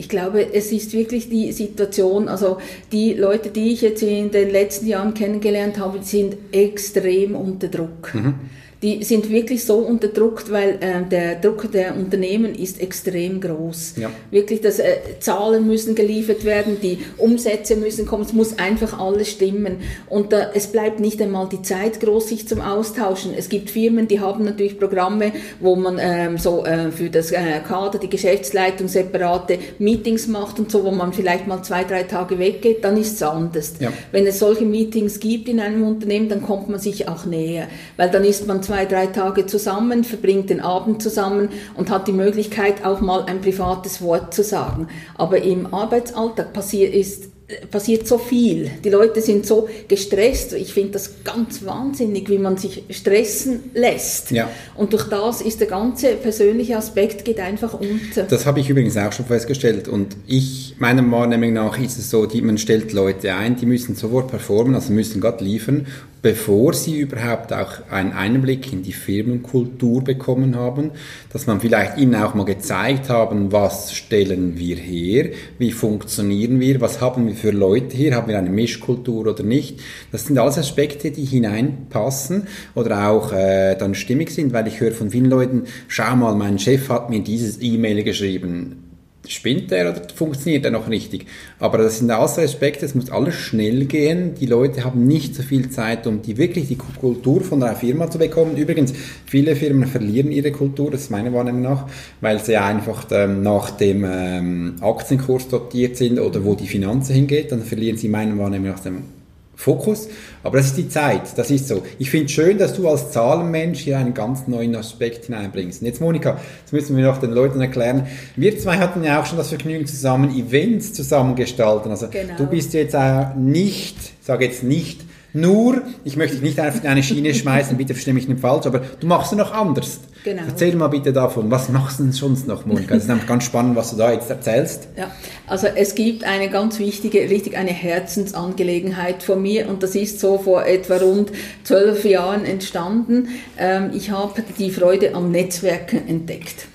[0.00, 2.56] Ich glaube, es ist wirklich die Situation, also
[2.90, 8.14] die Leute, die ich jetzt in den letzten Jahren kennengelernt habe, sind extrem unter Druck.
[8.14, 8.34] Mhm
[8.82, 13.94] die sind wirklich so unterdruckt, weil äh, der Druck der Unternehmen ist extrem groß.
[13.96, 14.10] Ja.
[14.30, 19.30] Wirklich, dass äh, Zahlen müssen geliefert werden, die Umsätze müssen kommen, es muss einfach alles
[19.30, 19.78] stimmen.
[20.08, 23.34] Und äh, es bleibt nicht einmal die Zeit groß, sich zum Austauschen.
[23.36, 27.60] Es gibt Firmen, die haben natürlich Programme, wo man ähm, so äh, für das äh,
[27.66, 32.38] Kader, die Geschäftsleitung separate Meetings macht und so, wo man vielleicht mal zwei, drei Tage
[32.38, 33.74] weggeht, dann ist es anders.
[33.78, 33.92] Ja.
[34.10, 38.08] Wenn es solche Meetings gibt in einem Unternehmen, dann kommt man sich auch näher, weil
[38.10, 42.84] dann ist man zwei, drei Tage zusammen, verbringt den Abend zusammen und hat die Möglichkeit,
[42.84, 44.86] auch mal ein privates Wort zu sagen.
[45.16, 47.30] Aber im Arbeitsalltag passiert ist
[47.70, 48.70] passiert so viel.
[48.84, 50.52] Die Leute sind so gestresst.
[50.52, 54.30] Ich finde das ganz wahnsinnig, wie man sich stressen lässt.
[54.30, 54.48] Ja.
[54.76, 58.22] Und durch das ist der ganze persönliche Aspekt geht einfach unter.
[58.22, 59.88] Das habe ich übrigens auch schon festgestellt.
[59.88, 63.94] Und ich, meiner Wahrnehmung nach, ist es so, die, man stellt Leute ein, die müssen
[63.94, 65.86] sofort performen, also müssen gerade liefern.
[66.22, 70.90] Bevor sie überhaupt auch einen Einblick in die Firmenkultur bekommen haben,
[71.32, 76.80] dass man vielleicht ihnen auch mal gezeigt haben, was stellen wir her, wie funktionieren wir,
[76.80, 79.80] was haben wir für Leute hier, haben wir eine Mischkultur oder nicht.
[80.12, 84.92] Das sind alles Aspekte, die hineinpassen oder auch äh, dann stimmig sind, weil ich höre
[84.92, 88.89] von vielen Leuten, schau mal, mein Chef hat mir dieses E-Mail geschrieben
[89.30, 91.26] spinnt er oder funktioniert er noch richtig?
[91.58, 94.34] Aber das sind alles Aspekte, es muss alles schnell gehen.
[94.34, 98.10] Die Leute haben nicht so viel Zeit, um die wirklich die Kultur von einer Firma
[98.10, 98.56] zu bekommen.
[98.56, 98.92] Übrigens,
[99.26, 101.86] viele Firmen verlieren ihre Kultur, das ist meine Wahrnehmung nach,
[102.20, 107.52] weil sie einfach ähm, nach dem ähm, Aktienkurs dotiert sind oder wo die Finanzen hingeht,
[107.52, 109.19] dann verlieren sie meine Wahrnehmung nach dem
[109.60, 110.08] Fokus.
[110.42, 111.82] Aber das ist die Zeit, das ist so.
[111.98, 115.82] Ich finde schön, dass du als Zahlenmensch hier einen ganz neuen Aspekt hineinbringst.
[115.82, 118.06] Und jetzt, Monika, jetzt müssen wir noch den Leuten erklären.
[118.36, 121.90] Wir zwei hatten ja auch schon das Vergnügen zusammen, Events zusammen gestalten.
[121.90, 122.36] Also genau.
[122.38, 126.88] du bist jetzt auch nicht, sage jetzt nicht nur, ich möchte dich nicht einfach in
[126.88, 130.00] eine Schiene schmeißen, bitte verstehe mich nicht falsch, aber du machst es noch anders.
[130.24, 130.42] Genau.
[130.46, 132.94] Erzähl mal bitte davon, was machst du denn sonst noch, Monika?
[132.94, 134.88] Das ist ganz spannend, was du da jetzt erzählst.
[134.96, 135.10] Ja,
[135.46, 140.38] also es gibt eine ganz wichtige, richtig eine Herzensangelegenheit von mir und das ist so
[140.38, 141.32] vor etwa rund
[141.64, 143.28] zwölf Jahren entstanden.
[143.56, 146.66] Ähm, ich habe die Freude am Netzwerken entdeckt.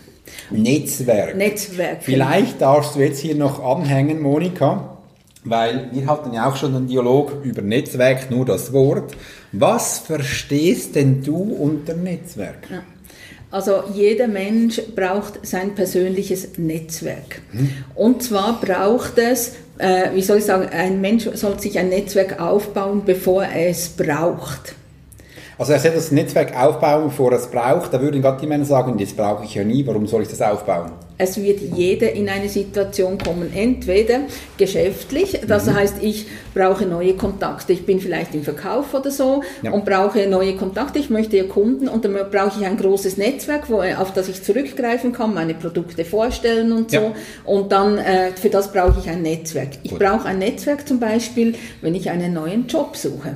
[0.50, 1.36] Netzwerk.
[1.36, 1.98] Netzwerk.
[2.02, 4.95] Vielleicht darfst du jetzt hier noch anhängen, Monika
[5.46, 9.16] weil wir hatten ja auch schon einen Dialog über Netzwerk, nur das Wort.
[9.52, 12.68] Was verstehst denn du unter Netzwerk?
[12.70, 12.84] Ja.
[13.52, 17.42] Also jeder Mensch braucht sein persönliches Netzwerk.
[17.52, 17.70] Hm.
[17.94, 22.42] Und zwar braucht es, äh, wie soll ich sagen, ein Mensch soll sich ein Netzwerk
[22.42, 24.76] aufbauen, bevor er es braucht.
[25.58, 27.94] Also er soll das Netzwerk aufbauen, bevor er es braucht.
[27.94, 30.42] Da würden gerade die Männer sagen, das brauche ich ja nie, warum soll ich das
[30.42, 30.92] aufbauen?
[31.18, 34.22] Es wird jeder in eine Situation kommen, entweder
[34.58, 35.76] geschäftlich, das mhm.
[35.76, 37.72] heißt, ich brauche neue Kontakte.
[37.72, 39.72] Ich bin vielleicht im Verkauf oder so ja.
[39.72, 41.00] und brauche neue Kontakte.
[41.00, 44.44] Ich möchte ja Kunden und dann brauche ich ein großes Netzwerk, wo, auf das ich
[44.44, 46.98] zurückgreifen kann, meine Produkte vorstellen und so.
[46.98, 47.14] Ja.
[47.46, 49.70] Und dann, äh, für das brauche ich ein Netzwerk.
[49.84, 50.00] Ich Gut.
[50.00, 53.36] brauche ein Netzwerk zum Beispiel, wenn ich einen neuen Job suche.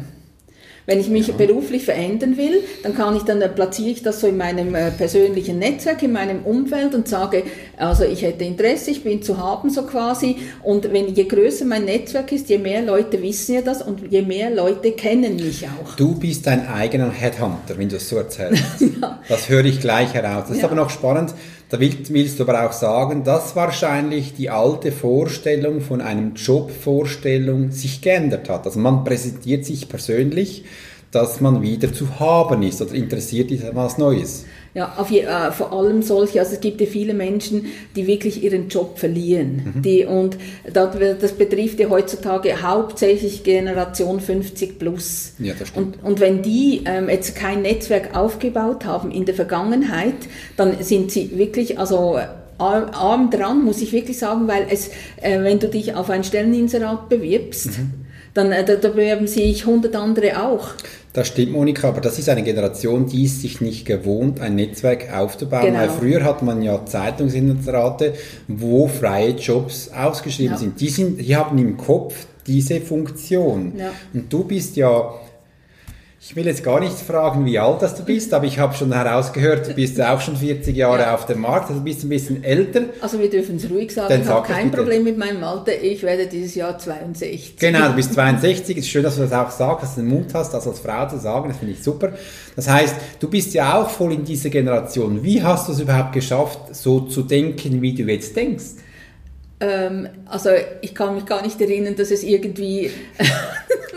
[0.90, 1.36] Wenn ich mich ja.
[1.36, 4.90] beruflich verändern will, dann kann ich dann äh, platziere ich das so in meinem äh,
[4.90, 7.44] persönlichen Netzwerk, in meinem Umfeld und sage,
[7.78, 10.38] also ich hätte Interesse, ich bin zu haben so quasi.
[10.64, 14.24] Und wenn je größer mein Netzwerk ist, je mehr Leute wissen ja das und je
[14.24, 15.96] mehr Leute kennen mich auch.
[15.96, 18.64] Du bist dein eigener Headhunter, wenn du es so erzählst.
[19.00, 19.20] ja.
[19.30, 20.46] Das höre ich gleich heraus.
[20.48, 20.58] Das ja.
[20.58, 21.36] ist aber noch spannend.
[21.70, 28.02] Da willst, du aber auch sagen, dass wahrscheinlich die alte Vorstellung von einem Jobvorstellung sich
[28.02, 28.66] geändert hat.
[28.66, 30.66] Also man präsentiert sich persönlich,
[31.12, 34.46] dass man wieder zu haben ist oder interessiert ist an was Neues.
[34.76, 38.44] Ja, auf je, äh, vor allem solche, also es gibt ja viele Menschen, die wirklich
[38.44, 39.74] ihren Job verlieren.
[39.76, 39.82] Mhm.
[39.82, 40.38] Die, und
[40.72, 45.34] das betrifft ja heutzutage hauptsächlich Generation 50 plus.
[45.40, 45.98] Ja, das stimmt.
[45.98, 50.14] Und, und wenn die ähm, jetzt kein Netzwerk aufgebaut haben in der Vergangenheit,
[50.56, 52.20] dann sind sie wirklich, also
[52.60, 54.90] arm, arm dran, muss ich wirklich sagen, weil es,
[55.22, 57.92] äh, wenn du dich auf ein Stelleninserat bewirbst, mhm.
[58.34, 60.70] dann äh, da, da bewerben sich 100 andere auch.
[61.14, 65.12] Das stimmt, Monika, aber das ist eine Generation, die ist sich nicht gewohnt, ein Netzwerk
[65.12, 65.66] aufzubauen.
[65.66, 65.80] Genau.
[65.80, 68.14] Weil früher hat man ja Zeitungsinserate,
[68.48, 70.58] wo freie Jobs ausgeschrieben ja.
[70.58, 70.80] sind.
[70.80, 71.20] Die, sind.
[71.20, 73.74] die haben im Kopf diese Funktion.
[73.78, 73.92] Ja.
[74.14, 75.14] Und du bist ja
[76.22, 78.92] ich will jetzt gar nicht fragen, wie alt das du bist, aber ich habe schon
[78.92, 81.16] herausgehört, du bist auch schon 40 Jahre ja.
[81.16, 82.82] auf dem Markt, also du bist ein bisschen älter.
[83.00, 86.04] Also wir dürfen es ruhig sagen, Dann ich habe kein Problem mit meinem Alter, ich
[86.04, 87.56] werde dieses Jahr 62.
[87.58, 90.10] Genau, du bist 62, es ist schön, dass du das auch sagst, dass du den
[90.10, 92.12] Mut hast, das als Frau zu sagen, das finde ich super.
[92.56, 95.24] Das heißt, du bist ja auch voll in dieser Generation.
[95.24, 98.66] Wie hast du es überhaupt geschafft, so zu denken, wie du jetzt denkst?
[99.62, 100.50] Ähm, also
[100.82, 102.92] ich kann mich gar nicht erinnern, dass es irgendwie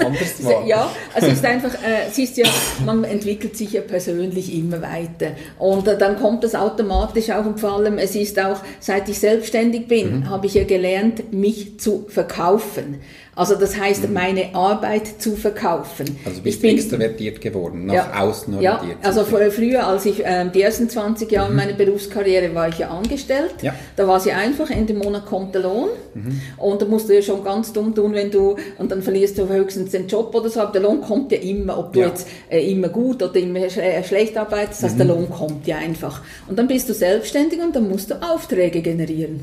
[0.07, 0.67] anders war.
[0.67, 2.47] ja, also es ist einfach, äh, siehst ja,
[2.85, 7.61] man entwickelt sich ja persönlich immer weiter und äh, dann kommt das automatisch auch und
[7.61, 10.31] vor allem, es ist auch, seit ich selbstständig bin, mhm.
[10.31, 13.01] habe ich ja gelernt, mich zu verkaufen.
[13.35, 14.13] Also das heißt, mhm.
[14.13, 16.19] meine Arbeit zu verkaufen.
[16.27, 18.99] Also bist ich bin extrovertiert geworden, nach ja, außen orientiert.
[19.03, 21.57] Ja, also früher, als ich äh, die ersten 20 Jahre mhm.
[21.57, 23.55] meiner Berufskarriere war ich ja angestellt.
[23.63, 23.75] Ja.
[23.97, 25.89] Da war sie einfach, Ende Monat kommt der Lohn.
[26.13, 26.43] Mhm.
[26.59, 29.49] Und da musst du ja schon ganz dumm tun, wenn du, und dann verlierst du
[29.49, 32.09] höchstens den Job oder so, aber der Lohn kommt ja immer, ob du ja.
[32.09, 35.13] jetzt äh, immer gut oder immer sch äh, schlecht arbeitest, das heißt, der mhm.
[35.13, 36.21] Lohn kommt ja einfach.
[36.49, 39.41] Und dann bist du selbstständig und dann musst du Aufträge generieren.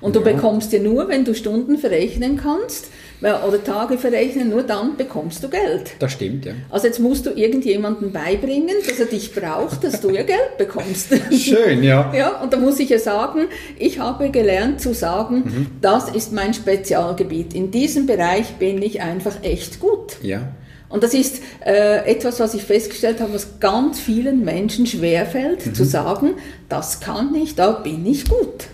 [0.00, 2.88] Und du bekommst ja nur, wenn du Stunden verrechnen kannst,
[3.22, 5.92] oder Tage verrechnen, nur dann bekommst du Geld.
[6.00, 6.52] Das stimmt, ja.
[6.70, 11.08] Also jetzt musst du irgendjemandem beibringen, dass er dich braucht, dass du ja Geld bekommst.
[11.32, 12.12] Schön, ja.
[12.14, 13.46] Ja, und da muss ich ja sagen,
[13.78, 15.66] ich habe gelernt zu sagen, mhm.
[15.80, 17.54] das ist mein Spezialgebiet.
[17.54, 20.16] In diesem Bereich bin ich einfach echt gut.
[20.22, 20.52] Ja.
[20.88, 25.74] Und das ist äh, etwas, was ich festgestellt habe, was ganz vielen Menschen schwerfällt, mhm.
[25.74, 26.34] zu sagen,
[26.68, 28.66] das kann ich, da bin ich gut.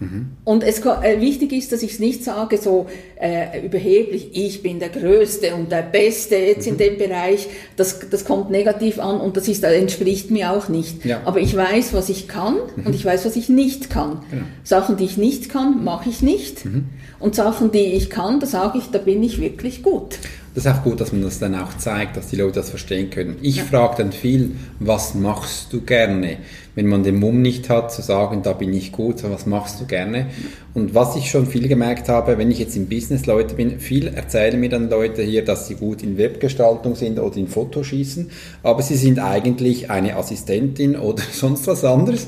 [0.00, 0.28] Mhm.
[0.44, 2.86] Und es äh, wichtig ist, dass ich es nicht sage, so
[3.20, 6.72] äh, überheblich, ich bin der Größte und der Beste jetzt mhm.
[6.72, 7.48] in dem Bereich.
[7.76, 11.04] Das, das kommt negativ an und das ist, das entspricht mir auch nicht.
[11.04, 11.22] Ja.
[11.24, 12.86] Aber ich weiß, was ich kann mhm.
[12.86, 14.20] und ich weiß, was ich nicht kann.
[14.30, 14.44] Genau.
[14.64, 16.64] Sachen, die ich nicht kann, mache ich nicht.
[16.64, 16.84] Mhm.
[17.18, 20.18] Und Sachen, die ich kann, da sage ich, da bin ich wirklich gut.
[20.54, 23.10] Das ist auch gut, dass man das dann auch zeigt, dass die Leute das verstehen
[23.10, 23.36] können.
[23.42, 23.64] Ich ja.
[23.64, 26.38] frage dann viel, was machst du gerne?
[26.76, 29.86] Wenn man den Mumm nicht hat, zu sagen, da bin ich gut, was machst du
[29.86, 30.26] gerne?
[30.74, 34.08] Und was ich schon viel gemerkt habe, wenn ich jetzt im Business Leute bin, viel
[34.08, 38.30] erzählen mir dann Leute hier, dass sie gut in Webgestaltung sind oder in Fotoschießen,
[38.62, 42.26] aber sie sind eigentlich eine Assistentin oder sonst was anderes,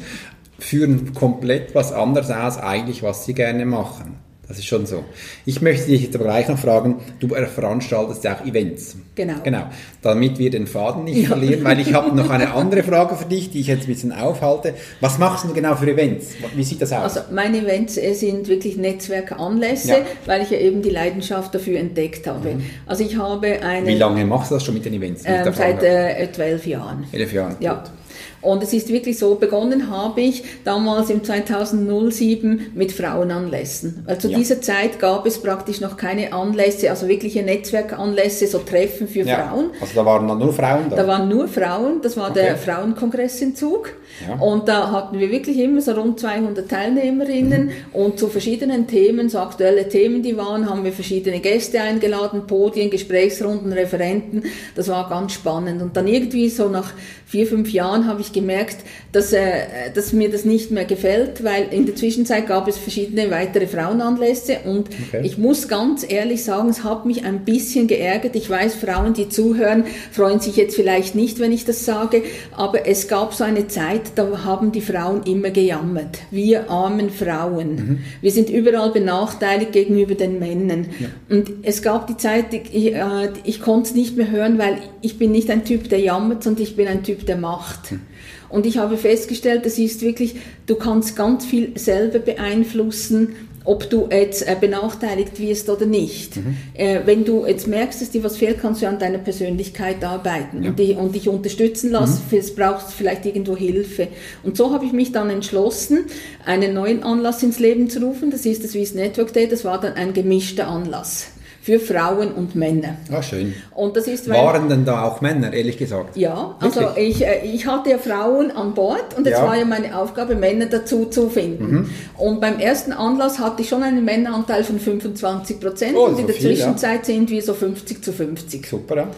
[0.59, 4.28] führen komplett was anderes aus, eigentlich was sie gerne machen.
[4.49, 5.05] Das ist schon so.
[5.45, 8.97] Ich möchte dich jetzt aber gleich noch fragen, du veranstaltest ja auch Events.
[9.15, 9.35] Genau.
[9.45, 9.65] Genau.
[10.01, 11.29] Damit wir den Faden nicht ja.
[11.29, 14.11] verlieren, weil ich habe noch eine andere Frage für dich, die ich jetzt ein bisschen
[14.11, 14.73] aufhalte.
[15.01, 16.29] Was machst du genau für Events?
[16.55, 17.19] Wie sieht das aus?
[17.19, 19.99] Also meine Events äh, sind wirklich Netzwerkanlässe, ja.
[20.25, 22.55] weil ich ja eben die Leidenschaft dafür entdeckt habe.
[22.55, 22.63] Mhm.
[22.87, 23.87] Also ich habe eine...
[23.87, 25.25] Wie lange machst du das schon mit den Events?
[25.27, 27.05] Ähm, seit äh, zwölf Jahren.
[27.13, 27.75] Elf Jahren, ja.
[27.75, 27.91] Gut.
[28.41, 34.05] Und es ist wirklich so, begonnen habe ich damals im 2007 mit Frauenanlässen.
[34.07, 34.39] Weil zu ja.
[34.39, 39.49] dieser Zeit gab es praktisch noch keine Anlässe, also wirkliche Netzwerkanlässe, so Treffen für ja.
[39.49, 39.71] Frauen.
[39.81, 40.97] Also da waren dann nur Frauen da?
[40.97, 42.41] Da waren nur Frauen, das war okay.
[42.43, 43.95] der Frauenkongress in Zug.
[44.27, 44.35] Ja.
[44.37, 47.73] Und da hatten wir wirklich immer so rund 200 Teilnehmerinnen mhm.
[47.93, 52.91] und zu verschiedenen Themen, so aktuelle Themen, die waren, haben wir verschiedene Gäste eingeladen, Podien,
[52.91, 54.45] Gesprächsrunden, Referenten.
[54.75, 55.83] Das war ganz spannend.
[55.83, 56.93] Und dann irgendwie so nach
[57.27, 61.69] vier, fünf Jahren habe ich gemerkt, dass, äh, dass mir das nicht mehr gefällt, weil
[61.71, 65.23] in der Zwischenzeit gab es verschiedene weitere Frauenanlässe und okay.
[65.23, 68.37] ich muss ganz ehrlich sagen, es hat mich ein bisschen geärgert.
[68.37, 72.23] Ich weiß, Frauen, die zuhören, freuen sich jetzt vielleicht nicht, wenn ich das sage,
[72.55, 76.19] aber es gab so eine Zeit, da haben die Frauen immer gejammert.
[76.31, 77.75] Wir armen Frauen.
[77.75, 77.99] Mhm.
[78.21, 80.87] Wir sind überall benachteiligt gegenüber den Männern.
[80.99, 81.09] Ja.
[81.35, 85.19] Und es gab die Zeit, ich, äh, ich konnte es nicht mehr hören, weil ich
[85.19, 87.93] bin nicht ein Typ, der jammert, sondern ich bin ein Typ, der macht.
[87.93, 88.01] Mhm.
[88.49, 93.35] Und ich habe festgestellt, das ist wirklich, du kannst ganz viel selber beeinflussen,
[93.65, 96.37] ob du jetzt äh, benachteiligt wirst oder nicht.
[96.37, 96.57] Mhm.
[96.73, 100.63] Äh, wenn du jetzt merkst, dass dir was fehlt, kannst du an deiner Persönlichkeit arbeiten
[100.63, 100.71] ja.
[100.71, 102.23] und, dich, und, dich, unterstützen lassen.
[102.31, 102.39] Mhm.
[102.39, 104.09] Es braucht vielleicht irgendwo Hilfe.
[104.43, 106.07] Und so habe ich mich dann entschlossen,
[106.47, 108.31] einen neuen Anlass ins Leben zu rufen.
[108.31, 109.47] Das ist das Swiss Network Day.
[109.47, 111.27] Das war dann ein gemischter Anlass
[111.69, 112.97] für Frauen und Männer.
[113.13, 113.53] Ah, schön.
[113.75, 116.17] Und das ist, Waren denn da auch Männer, ehrlich gesagt?
[116.17, 119.47] Ja, also ich, äh, ich hatte ja Frauen an Bord und jetzt ja.
[119.47, 121.71] war ja meine Aufgabe, Männer dazu zu finden.
[121.71, 121.91] Mhm.
[122.17, 126.27] Und beim ersten Anlass hatte ich schon einen Männeranteil von 25 Prozent oh, und in
[126.27, 127.05] der viel, Zwischenzeit ja.
[127.05, 128.67] sind wir so 50 zu 50.
[128.67, 129.09] Super, ja.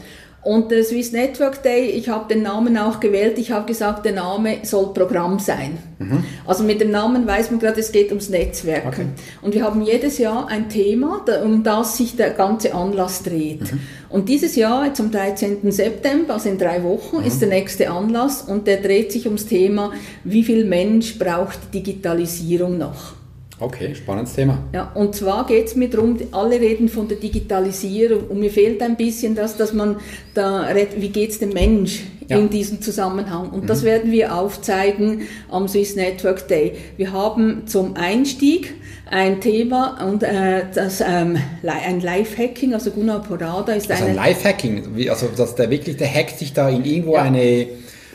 [0.42, 4.12] Und der Swiss Network Day, ich habe den Namen auch gewählt, ich habe gesagt, der
[4.12, 5.76] Name soll Programm sein.
[5.98, 6.24] Mhm.
[6.46, 8.88] Also mit dem Namen weiß man gerade, es geht ums Netzwerken.
[8.88, 9.06] Okay.
[9.42, 13.70] Und wir haben jedes Jahr ein Thema, um das sich der ganze Anlass dreht.
[13.70, 13.80] Mhm.
[14.08, 15.70] Und dieses Jahr, jetzt am 13.
[15.70, 17.26] September, also in drei Wochen, mhm.
[17.26, 19.92] ist der nächste Anlass und der dreht sich ums Thema,
[20.24, 23.19] wie viel Mensch braucht Digitalisierung noch.
[23.60, 24.64] Okay, spannendes Thema.
[24.72, 28.80] Ja, und zwar geht es mir darum, alle reden von der Digitalisierung und mir fehlt
[28.80, 29.96] ein bisschen das, dass man
[30.32, 32.38] da redet, wie geht es dem Mensch ja.
[32.38, 33.50] in diesem Zusammenhang.
[33.50, 33.66] Und mhm.
[33.66, 36.72] das werden wir aufzeigen am Swiss Network Day.
[36.96, 38.74] Wir haben zum Einstieg
[39.10, 45.08] ein Thema und äh, das ähm, ein Live-Hacking, also Gunnar Porada ist also ein Live-Hacking,
[45.10, 47.22] also dass der wirklich, der hackt sich da in irgendwo ja.
[47.22, 47.66] eine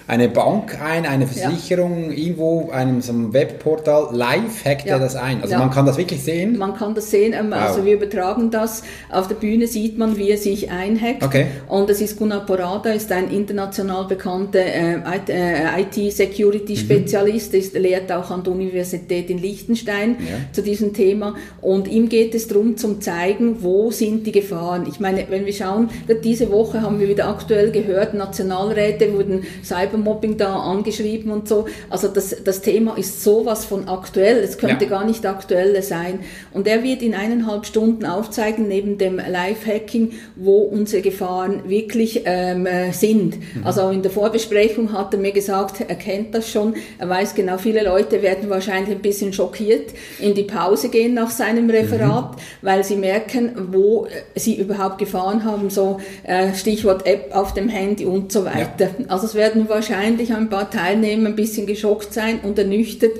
[0.07, 2.17] eine Bank ein, eine Versicherung, ja.
[2.17, 4.93] irgendwo, einem so einem Webportal, live hackt ja.
[4.93, 5.41] er das ein.
[5.41, 5.59] Also ja.
[5.59, 6.57] man kann das wirklich sehen?
[6.59, 7.57] Man kann das sehen, ähm, wow.
[7.57, 8.83] also wir übertragen das.
[9.09, 11.23] Auf der Bühne sieht man, wie er sich einhackt.
[11.23, 11.47] Okay.
[11.67, 18.29] Und es ist Gunnar Porada, ist ein international bekannter äh, IT-Security-Spezialist, äh, ist, lehrt auch
[18.29, 20.17] an der Universität in Liechtenstein
[20.51, 21.35] zu diesem Thema.
[21.61, 24.85] Und ihm geht es darum, zum zeigen, wo sind die Gefahren.
[24.87, 25.89] Ich meine, wenn wir schauen,
[26.23, 31.65] diese Woche haben wir wieder aktuell gehört, Nationalräte wurden Cyber Cybermobbing da angeschrieben und so.
[31.89, 34.37] Also das, das Thema ist sowas von aktuell.
[34.37, 34.89] Es könnte ja.
[34.89, 36.19] gar nicht aktueller sein.
[36.51, 42.65] Und er wird in eineinhalb Stunden aufzeigen, neben dem Live-Hacking, wo unsere Gefahren wirklich ähm,
[42.65, 43.37] äh, sind.
[43.37, 43.65] Mhm.
[43.65, 46.75] Also in der Vorbesprechung hat er mir gesagt, er kennt das schon.
[46.97, 51.29] Er weiß genau, viele Leute werden wahrscheinlich ein bisschen schockiert in die Pause gehen nach
[51.29, 52.39] seinem Referat, mhm.
[52.61, 58.05] weil sie merken, wo sie überhaupt Gefahren haben, so äh, Stichwort App auf dem Handy
[58.05, 58.89] und so weiter.
[58.97, 59.05] Ja.
[59.07, 63.11] Also es werden wahrscheinlich wahrscheinlich ein paar Teilnehmer ein bisschen geschockt sein und ernüchtert,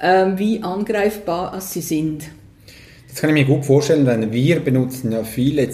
[0.00, 2.24] ähm, wie angreifbar sie sind.
[3.08, 5.68] Das kann ich mir gut vorstellen, denn wir benutzen ja viele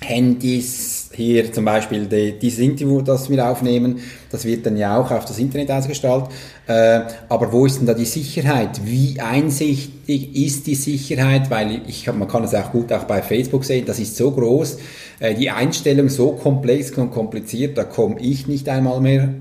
[0.00, 4.00] Handys, hier zum Beispiel die, dieses Interview, das wir aufnehmen,
[4.30, 6.30] das wird dann ja auch auf das Internet ausgestrahlt.
[6.68, 8.80] Äh, aber wo ist denn da die Sicherheit?
[8.84, 11.50] Wie einsichtig ist die Sicherheit?
[11.50, 14.78] Weil ich, man kann es auch gut auch bei Facebook sehen, das ist so groß,
[15.18, 19.34] äh, die Einstellung so komplex und kompliziert, da komme ich nicht einmal mehr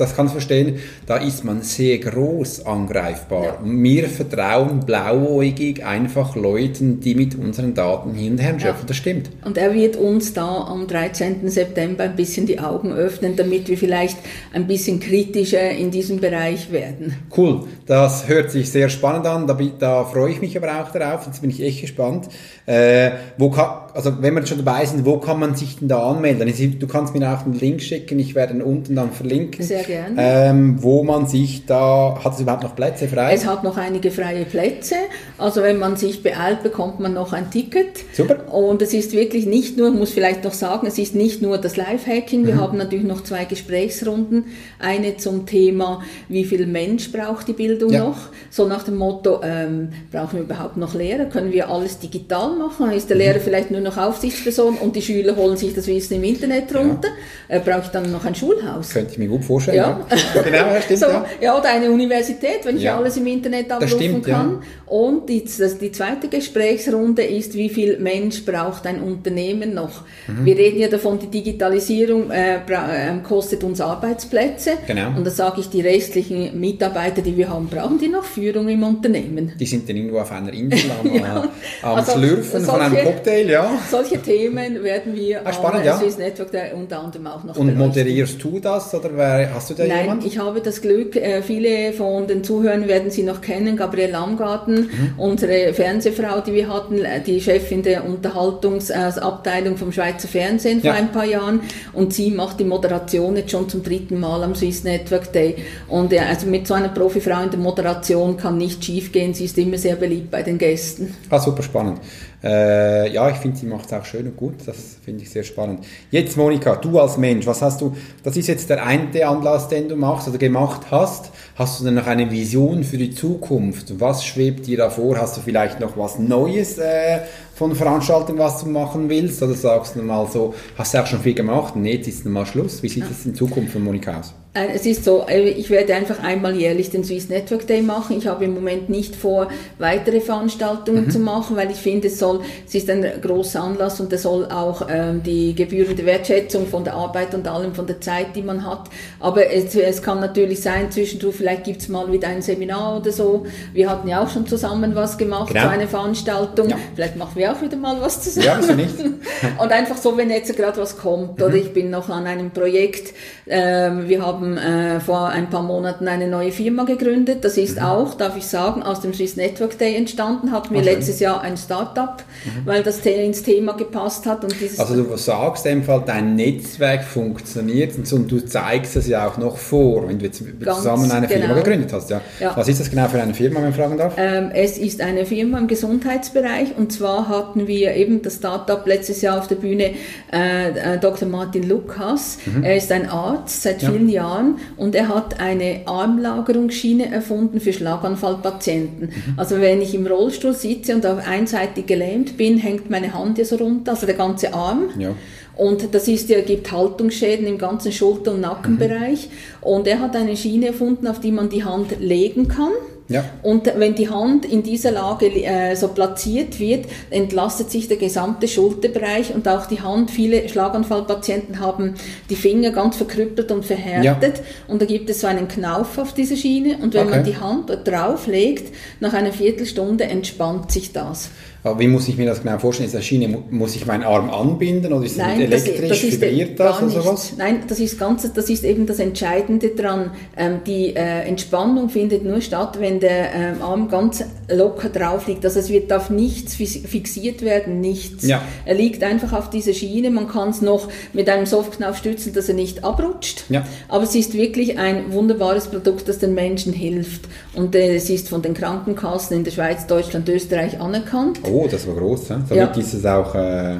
[0.00, 3.44] das kann ich verstehen, da ist man sehr groß angreifbar.
[3.44, 3.58] Ja.
[3.62, 8.82] Wir vertrauen blauäugig einfach Leuten, die mit unseren Daten hin und her schöpfen.
[8.82, 8.86] Ja.
[8.86, 9.30] Das stimmt.
[9.44, 11.48] Und er wird uns da am 13.
[11.48, 14.16] September ein bisschen die Augen öffnen, damit wir vielleicht
[14.52, 17.14] ein bisschen kritischer in diesem Bereich werden.
[17.36, 19.46] Cool, das hört sich sehr spannend an.
[19.46, 21.26] Da, da freue ich mich aber auch darauf.
[21.26, 22.28] Jetzt bin ich echt gespannt.
[22.64, 26.10] Äh, wo kann, also wenn wir schon dabei sind, wo kann man sich denn da
[26.10, 26.78] anmelden?
[26.78, 29.64] Du kannst mir auch einen Link schicken, ich werde ihn unten dann verlinken.
[29.64, 30.14] Sehr gerne.
[30.18, 33.34] Ähm, wo man sich da, hat es überhaupt noch Plätze frei?
[33.34, 34.94] Es hat noch einige freie Plätze.
[35.40, 38.00] Also wenn man sich beeilt, bekommt man noch ein Ticket.
[38.12, 38.52] Super.
[38.52, 41.76] Und es ist wirklich nicht nur, muss vielleicht noch sagen, es ist nicht nur das
[41.76, 42.46] Live-Hacking.
[42.46, 42.60] Wir mhm.
[42.60, 44.44] haben natürlich noch zwei Gesprächsrunden.
[44.78, 48.04] Eine zum Thema, wie viel Mensch braucht die Bildung ja.
[48.04, 48.18] noch?
[48.50, 51.24] So nach dem Motto, ähm, brauchen wir überhaupt noch Lehrer?
[51.24, 52.90] Können wir alles digital machen?
[52.92, 53.22] Ist der mhm.
[53.22, 57.08] Lehrer vielleicht nur noch Aufsichtsperson und die Schüler holen sich das Wissen im Internet runter?
[57.48, 57.56] Ja.
[57.56, 58.90] Äh, brauche ich dann noch ein Schulhaus?
[58.90, 59.78] Könnte ich mir gut vorstellen.
[59.78, 60.00] Ja,
[60.34, 60.42] ja.
[60.42, 60.90] genau, stimmt.
[61.00, 61.24] So, ja.
[61.40, 64.62] ja, oder eine Universität, wenn ich alles im Internet abrufen stimmt, kann.
[64.84, 70.02] Und die, das, die zweite Gesprächsrunde ist, wie viel Mensch braucht ein Unternehmen noch?
[70.26, 70.44] Mhm.
[70.44, 74.72] Wir reden ja davon, die Digitalisierung äh, äh, kostet uns Arbeitsplätze.
[74.86, 75.16] Genau.
[75.16, 78.82] Und da sage ich, die restlichen Mitarbeiter, die wir haben, brauchen die noch Führung im
[78.82, 79.52] Unternehmen?
[79.58, 81.48] Die sind dann irgendwo auf einer Insel am, ja.
[81.82, 83.70] am also, Schlürfen solche, von einem Cocktail, ja.
[83.88, 85.98] Solche Themen werden wir ah, spannend, am ja.
[85.98, 87.78] Swiss Network unter anderem auch noch Und beleuchten.
[87.78, 90.24] moderierst du das oder wer, hast du da Nein, jemand?
[90.24, 94.74] ich habe das Glück, äh, viele von den Zuhörern werden Sie noch kennen, Gabriele Lamgarten,
[94.74, 95.14] mhm.
[95.20, 101.12] Unsere Fernsehfrau, die wir hatten, äh, die Chefin der Unterhaltungsabteilung vom Schweizer Fernsehen vor ein
[101.12, 101.60] paar Jahren
[101.92, 105.56] und sie macht die Moderation jetzt schon zum dritten Mal am Swiss Network Day
[105.88, 109.58] und also mit so einer Profifrau in der Moderation kann nicht schief gehen, sie ist
[109.58, 111.14] immer sehr beliebt bei den Gästen.
[111.28, 112.00] Ah, super spannend.
[112.42, 114.54] Äh, ja, ich finde, sie macht es auch schön und gut.
[114.66, 115.84] Das finde ich sehr spannend.
[116.10, 119.88] Jetzt, Monika, du als Mensch, was hast du, das ist jetzt der eine Anlass, den
[119.88, 121.30] du machst oder gemacht hast.
[121.56, 124.00] Hast du denn noch eine Vision für die Zukunft?
[124.00, 125.18] Was schwebt dir da vor?
[125.18, 127.20] Hast du vielleicht noch was Neues äh,
[127.60, 129.42] von Veranstaltungen, was du machen willst?
[129.42, 132.46] Oder sagst du mal so, hast du auch schon viel gemacht und jetzt ist mal
[132.46, 132.82] Schluss?
[132.82, 134.32] Wie sieht es in Zukunft von Monika aus?
[134.52, 138.18] Äh, es ist so, äh, ich werde einfach einmal jährlich den Swiss Network Day machen.
[138.18, 139.46] Ich habe im Moment nicht vor,
[139.78, 141.10] weitere Veranstaltungen mhm.
[141.10, 144.46] zu machen, weil ich finde, es soll, es ist ein großer Anlass und es soll
[144.46, 148.66] auch ähm, die gebührende Wertschätzung von der Arbeit und allem von der Zeit, die man
[148.66, 148.90] hat.
[149.20, 153.12] Aber es, es kann natürlich sein, zwischendurch vielleicht gibt es mal wieder ein Seminar oder
[153.12, 153.46] so.
[153.72, 155.66] Wir hatten ja auch schon zusammen was gemacht, genau.
[155.66, 156.70] so eine Veranstaltung.
[156.70, 156.76] Ja.
[156.96, 158.46] Vielleicht machen wir auch wieder mal was zusammen.
[158.46, 158.94] Ja, wieso nicht?
[159.58, 161.38] und einfach so, wenn jetzt gerade was kommt.
[161.38, 161.44] Mhm.
[161.44, 163.14] Oder ich bin noch an einem Projekt.
[163.46, 167.44] Ähm, wir haben haben äh, vor ein paar Monaten eine neue Firma gegründet.
[167.44, 167.84] Das ist mhm.
[167.84, 170.52] auch, darf ich sagen, aus dem Swiss Network Day entstanden.
[170.52, 170.94] Hatten wir okay.
[170.94, 172.66] letztes Jahr ein Startup, mhm.
[172.66, 174.44] weil das ins Thema gepasst hat.
[174.44, 179.06] Und dieses also du sagst in dem Fall, dein Netzwerk funktioniert und du zeigst es
[179.06, 181.56] ja auch noch vor, wenn du jetzt zusammen eine Firma genau.
[181.56, 182.10] gegründet hast.
[182.10, 182.20] Ja.
[182.38, 182.56] ja.
[182.56, 184.14] Was ist das genau für eine Firma, wenn ich fragen darf?
[184.16, 189.22] Ähm, es ist eine Firma im Gesundheitsbereich und zwar hatten wir eben das Startup letztes
[189.22, 189.94] Jahr auf der Bühne
[190.32, 191.28] äh, äh Dr.
[191.28, 192.38] Martin Lukas.
[192.46, 192.62] Mhm.
[192.62, 193.90] Er ist ein Arzt seit ja.
[193.90, 199.08] vielen Jahren Jahren und er hat eine Armlagerungsschiene erfunden für Schlaganfallpatienten.
[199.08, 199.34] Mhm.
[199.36, 203.44] Also wenn ich im Rollstuhl sitze und auf einseitig gelähmt bin, hängt meine Hand ja
[203.44, 204.90] so runter, also der ganze Arm.
[204.98, 205.14] Ja.
[205.56, 209.28] Und das ist ja, gibt Haltungsschäden im ganzen Schulter- und Nackenbereich.
[209.28, 209.66] Mhm.
[209.66, 212.72] Und er hat eine Schiene erfunden, auf die man die Hand legen kann.
[213.10, 213.24] Ja.
[213.42, 218.46] Und wenn die Hand in dieser Lage äh, so platziert wird, entlastet sich der gesamte
[218.46, 220.12] Schulterbereich und auch die Hand.
[220.12, 221.94] Viele Schlaganfallpatienten haben
[222.30, 224.38] die Finger ganz verkrüppelt und verhärtet.
[224.38, 224.44] Ja.
[224.68, 226.78] Und da gibt es so einen Knauf auf dieser Schiene.
[226.80, 227.16] Und wenn okay.
[227.16, 231.30] man die Hand dort drauf legt, nach einer Viertelstunde entspannt sich das.
[231.62, 232.86] Aber wie muss ich mir das genau vorstellen?
[232.86, 236.58] Ist das Schiene, muss ich meinen Arm anbinden oder ist Nein, elektrisch, das, ist vibriert
[236.58, 237.32] das oder sowas?
[237.36, 240.12] Nein, das ist, ganz, das ist eben das Entscheidende dran.
[240.36, 245.44] Ähm, die äh, Entspannung findet nur statt, wenn der ähm, Arm ganz locker drauf liegt.
[245.44, 248.26] Also es wird auf nichts fixiert werden, nichts.
[248.26, 248.42] Ja.
[248.64, 250.10] Er liegt einfach auf dieser Schiene.
[250.10, 253.44] Man kann es noch mit einem Softknauf stützen, dass er nicht abrutscht.
[253.50, 253.66] Ja.
[253.88, 257.22] Aber es ist wirklich ein wunderbares Produkt, das den Menschen hilft.
[257.54, 261.40] Und äh, es ist von den Krankenkassen in der Schweiz, Deutschland, Österreich anerkannt.
[261.44, 262.28] Oh, das war groß.
[262.28, 262.36] Ja?
[262.48, 262.82] Damit ja.
[262.82, 263.34] ist es auch...
[263.34, 263.76] Äh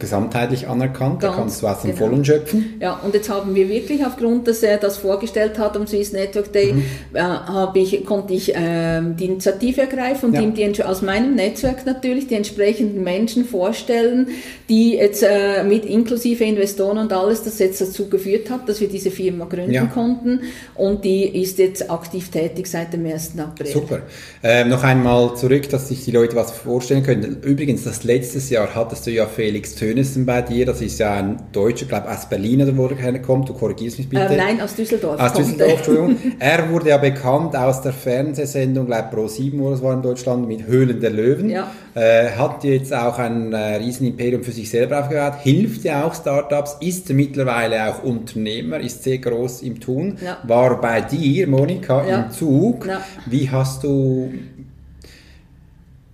[0.00, 2.06] gesamtheitlich anerkannt, Ganz da kannst du aus dem genau.
[2.06, 2.74] Vollen schöpfen.
[2.80, 6.52] Ja, und jetzt haben wir wirklich aufgrund, dass er das vorgestellt hat am Swiss Network
[6.52, 6.84] Day, mhm.
[7.14, 10.40] äh, ich, konnte ich äh, die Initiative ergreifen und ja.
[10.40, 14.28] ihm die, aus meinem Netzwerk natürlich die entsprechenden Menschen vorstellen,
[14.68, 18.88] die jetzt äh, mit inklusive Investoren und alles, das jetzt dazu geführt hat, dass wir
[18.88, 19.84] diese Firma gründen ja.
[19.86, 20.40] konnten
[20.74, 23.38] und die ist jetzt aktiv tätig seit dem 1.
[23.38, 23.66] April.
[23.66, 24.02] Super.
[24.42, 27.38] Ähm, noch einmal zurück, dass sich die Leute was vorstellen können.
[27.42, 30.66] Übrigens, das letztes Jahr hattest du ja Felix Tö Tönnissen bei dir.
[30.66, 33.48] Das ist ja ein Deutscher, glaube aus Berlin oder wo er herkommt.
[33.48, 34.28] Du korrigierst mich bitte.
[34.30, 35.20] Ähm, nein, aus Düsseldorf.
[35.20, 36.16] Aus Düsseldorf, Entschuldigung.
[36.38, 40.46] er wurde ja bekannt aus der Fernsehsendung, glaube Pro 7 oder es war in Deutschland,
[40.46, 41.50] mit Höhlen der Löwen.
[41.50, 41.72] Ja.
[41.94, 46.76] Äh, hat jetzt auch ein äh, Riesenimperium für sich selber aufgebaut, hilft ja auch Startups,
[46.80, 50.18] ist mittlerweile auch Unternehmer, ist sehr groß im Tun.
[50.24, 50.38] Ja.
[50.44, 52.22] War bei dir, Monika, ja.
[52.22, 52.86] im Zug.
[53.26, 54.32] Wie hast du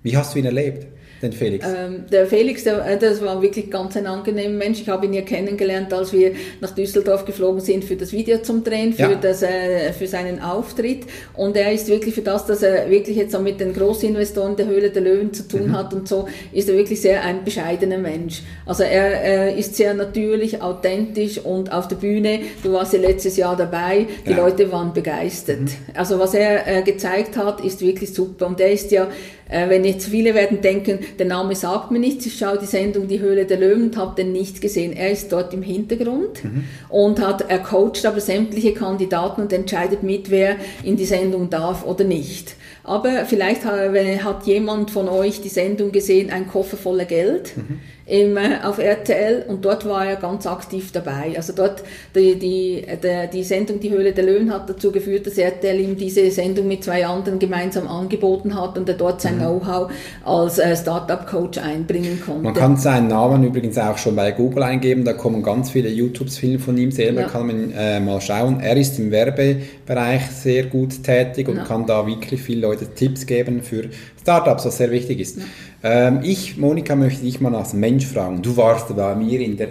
[0.02, 0.86] wie hast du ihn erlebt?
[1.22, 1.66] Den Felix?
[1.66, 4.82] Ähm, der Felix, der, äh, das war wirklich ganz ein angenehmer Mensch.
[4.82, 8.62] Ich habe ihn ja kennengelernt, als wir nach Düsseldorf geflogen sind für das Video zum
[8.64, 9.14] Drehen, für, ja.
[9.14, 11.04] das, äh, für seinen Auftritt.
[11.34, 14.66] Und er ist wirklich für das, dass er wirklich jetzt auch mit den Großinvestoren der
[14.66, 15.72] Höhle der Löwen zu tun mhm.
[15.72, 18.42] hat und so, ist er wirklich sehr ein bescheidener Mensch.
[18.66, 23.38] Also er, er ist sehr natürlich, authentisch und auf der Bühne, du warst ja letztes
[23.38, 24.36] Jahr dabei, die ja.
[24.36, 25.60] Leute waren begeistert.
[25.60, 25.68] Mhm.
[25.94, 28.46] Also was er äh, gezeigt hat, ist wirklich super.
[28.46, 29.08] Und er ist ja
[29.48, 33.08] äh, wenn jetzt viele werden denken, der Name sagt mir nichts, ich schaue die Sendung
[33.08, 34.92] Die Höhle der Löwen und habe den nicht gesehen.
[34.92, 36.64] Er ist dort im Hintergrund mhm.
[36.88, 41.84] und hat, er coacht aber sämtliche Kandidaten und entscheidet mit, wer in die Sendung darf
[41.84, 42.56] oder nicht.
[42.82, 47.56] Aber vielleicht hat jemand von euch die Sendung gesehen, ein Koffer voller Geld.
[47.56, 51.34] Mhm im, äh, auf RTL und dort war er ganz aktiv dabei.
[51.36, 51.82] Also dort,
[52.14, 55.96] die, die, die, die Sendung Die Höhle der Löwen hat dazu geführt, dass RTL ihm
[55.96, 59.40] diese Sendung mit zwei anderen gemeinsam angeboten hat und er dort sein mhm.
[59.40, 59.90] Know-how
[60.24, 62.42] als äh, Startup-Coach einbringen konnte.
[62.42, 66.60] Man kann seinen Namen übrigens auch schon bei Google eingeben, da kommen ganz viele YouTube-Filme
[66.60, 67.28] von ihm selber, ja.
[67.28, 68.60] kann man äh, mal schauen.
[68.60, 71.64] Er ist im Werbebereich sehr gut tätig und ja.
[71.64, 73.88] kann da wirklich viele Leute Tipps geben für
[74.20, 75.38] Startups, was sehr wichtig ist.
[75.38, 75.44] Ja.
[75.88, 78.42] Ähm, ich, Monika, möchte dich mal als Mensch fragen.
[78.42, 79.68] Du warst bei mir in der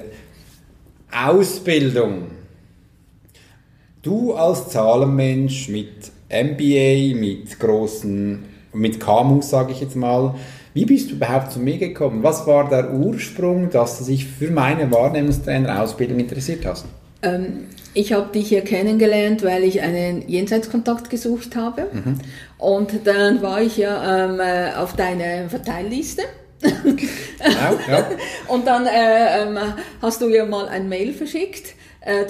[1.11, 2.27] Ausbildung.
[4.01, 10.35] Du als Zahlenmensch mit MBA, mit großen, mit KMUs, sage ich jetzt mal,
[10.73, 12.23] wie bist du überhaupt zu mir gekommen?
[12.23, 16.85] Was war der Ursprung, dass du dich für meine Wahrnehmungstrainer-Ausbildung interessiert hast?
[17.23, 17.65] Ähm,
[17.95, 21.87] ich habe dich hier kennengelernt, weil ich einen Jenseitskontakt gesucht habe.
[21.91, 22.19] Mhm.
[22.57, 26.23] Und dann war ich ja ähm, äh, auf deiner Verteilliste.
[26.61, 28.09] Genau, ja.
[28.47, 29.57] Und dann äh, ähm,
[30.01, 31.75] hast du ja mal ein Mail verschickt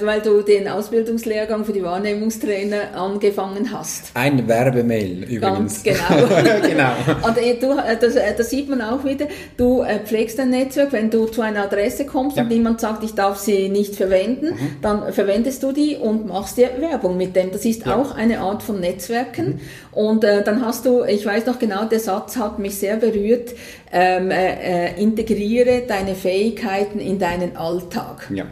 [0.02, 4.12] weil du den Ausbildungslehrgang für die Wahrnehmungstrainer angefangen hast.
[4.14, 5.84] Ein Werbemail übrigens.
[5.84, 6.28] Ganz genau.
[6.68, 6.92] genau.
[7.28, 11.10] Und äh, du, äh, das, das, sieht man auch wieder, du pflegst ein Netzwerk, wenn
[11.10, 12.44] du zu einer Adresse kommst ja.
[12.44, 14.78] und jemand sagt, ich darf sie nicht verwenden, mhm.
[14.82, 17.52] dann verwendest du die und machst dir Werbung mit dem.
[17.52, 17.96] Das ist ja.
[17.96, 19.48] auch eine Art von Netzwerken.
[19.48, 19.60] Mhm.
[19.92, 23.54] Und äh, dann hast du, ich weiß noch genau, der Satz hat mich sehr berührt,
[23.92, 28.30] ähm, äh, integriere deine Fähigkeiten in deinen Alltag.
[28.34, 28.46] Ja.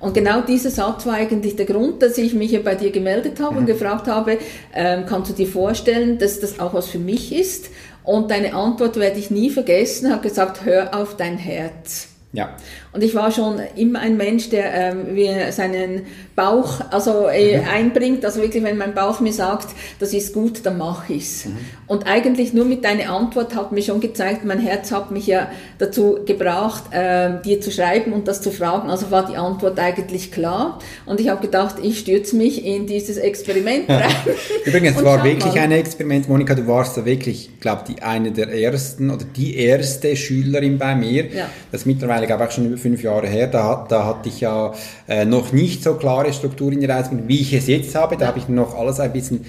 [0.00, 3.38] Und genau dieser Satz war eigentlich der Grund, dass ich mich ja bei dir gemeldet
[3.38, 3.58] habe mhm.
[3.60, 4.38] und gefragt habe,
[4.74, 7.68] ähm, kannst du dir vorstellen, dass das auch was für mich ist?
[8.02, 12.08] Und deine Antwort werde ich nie vergessen, hat gesagt, hör auf dein Herz.
[12.32, 12.56] Ja.
[12.92, 17.68] Und ich war schon immer ein Mensch, der wie seinen Bauch also äh, mhm.
[17.68, 18.24] einbringt.
[18.24, 19.68] Also wirklich, wenn mein Bauch mir sagt,
[19.98, 21.44] das ist gut, dann mache ich's.
[21.44, 21.58] Mhm.
[21.86, 25.50] Und eigentlich nur mit deiner Antwort hat mir schon gezeigt, mein Herz hat mich ja
[25.78, 28.90] dazu gebracht, äh, dir zu schreiben und das zu fragen.
[28.90, 30.78] Also war die Antwort eigentlich klar.
[31.04, 34.10] Und ich habe gedacht, ich stürze mich in dieses Experiment rein.
[34.64, 35.60] Übrigens, es war wirklich mal.
[35.60, 36.54] ein Experiment, Monika.
[36.54, 40.94] Du warst da wirklich, ich glaube, die eine der ersten oder die erste Schülerin bei
[40.94, 41.26] mir.
[41.26, 41.50] Ja.
[41.70, 44.72] Das mittlerweile, glaube ich, schon über fünf Jahre her, da, da hatte ich ja
[45.08, 48.16] äh, noch nicht so klare Strukturen in der Ausbildung, wie ich es jetzt habe.
[48.16, 49.44] Da habe ich noch alles ein bisschen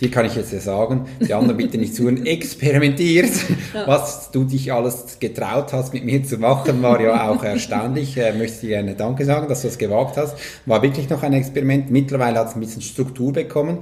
[0.00, 3.30] dir kann ich jetzt ja sagen, die anderen bitte nicht zuhören, experimentiert.
[3.72, 3.86] Ja.
[3.86, 8.16] Was du dich alles getraut hast, mit mir zu machen, war ja auch erstaunlich.
[8.16, 10.36] Äh, möchte dir gerne Danke sagen, dass du das gewagt hast.
[10.66, 11.88] War wirklich noch ein Experiment.
[11.88, 13.78] Mittlerweile hat es ein bisschen Struktur bekommen.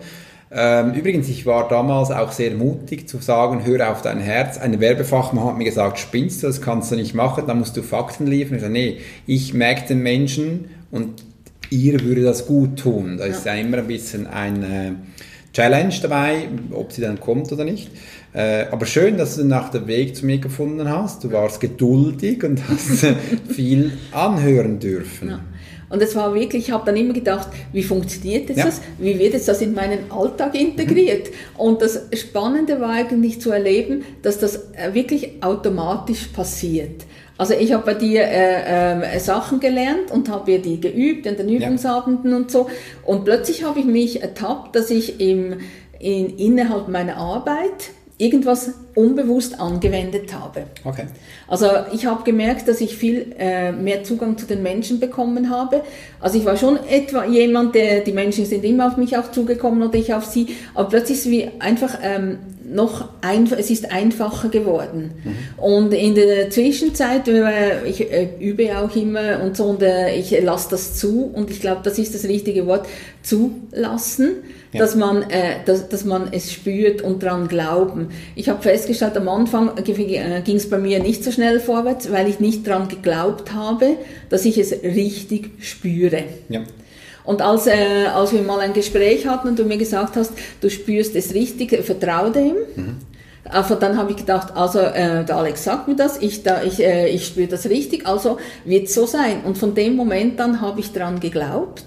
[0.50, 4.56] Ähm, übrigens, ich war damals auch sehr mutig zu sagen, hör auf dein Herz.
[4.56, 7.82] Ein Werbefachmann hat mir gesagt, spinnst du, das kannst du nicht machen, da musst du
[7.82, 8.56] Fakten liefern.
[8.56, 11.22] Ich sage, nee, ich merke den Menschen und
[11.70, 13.18] ihr würde das gut tun.
[13.18, 14.92] Da ist ja immer ein bisschen ein äh,
[15.52, 17.90] Challenge dabei, ob sie dann kommt oder nicht.
[18.32, 21.24] Äh, aber schön, dass du nach dem Weg zu mir gefunden hast.
[21.24, 23.06] Du warst geduldig und hast
[23.48, 25.30] viel anhören dürfen.
[25.30, 25.40] Ja.
[25.90, 28.66] Und es war wirklich, ich habe dann immer gedacht, wie funktioniert jetzt ja.
[28.66, 28.80] das?
[28.98, 31.28] Wie wird jetzt das in meinen Alltag integriert?
[31.28, 31.60] Mhm.
[31.60, 37.04] Und das Spannende war eigentlich zu erleben, dass das äh, wirklich automatisch passiert.
[37.38, 41.48] Also ich habe bei dir äh, äh, Sachen gelernt und habe die geübt in den
[41.48, 42.36] Übungsabenden ja.
[42.36, 42.68] und so.
[43.04, 45.58] Und plötzlich habe ich mich ertappt, dass ich im,
[46.00, 50.64] in, innerhalb meiner Arbeit irgendwas unbewusst angewendet habe.
[50.84, 51.04] Okay.
[51.46, 55.82] Also ich habe gemerkt, dass ich viel äh, mehr Zugang zu den Menschen bekommen habe.
[56.20, 59.82] Also ich war schon etwa jemand, der die Menschen sind immer auf mich auch zugekommen
[59.82, 62.38] oder ich auf sie, aber plötzlich ist es wie einfach ähm,
[62.70, 65.12] noch einfach, es ist einfacher geworden.
[65.24, 65.62] Mhm.
[65.62, 67.28] Und in der Zwischenzeit,
[67.86, 71.60] ich äh, übe auch immer und so, und äh, ich lasse das zu und ich
[71.60, 72.86] glaube, das ist das richtige Wort,
[73.22, 74.36] zulassen
[74.72, 74.80] ja.
[74.80, 78.08] dass, man, äh, dass, dass man es spürt und daran glauben.
[78.34, 82.28] Ich habe festgestellt, am Anfang äh, ging es bei mir nicht so schnell vorwärts, weil
[82.28, 83.96] ich nicht daran geglaubt habe,
[84.28, 86.24] dass ich es richtig spüre.
[86.48, 86.62] Ja.
[87.24, 90.70] Und als, äh, als wir mal ein Gespräch hatten und du mir gesagt hast, du
[90.70, 92.54] spürst es richtig, vertraue dem.
[92.74, 92.96] Mhm.
[93.44, 96.80] Aber dann habe ich gedacht, also äh, der Alex sagt mir das, ich, da, ich,
[96.80, 99.42] äh, ich spüre das richtig, also wird es so sein.
[99.44, 101.84] Und von dem Moment an habe ich daran geglaubt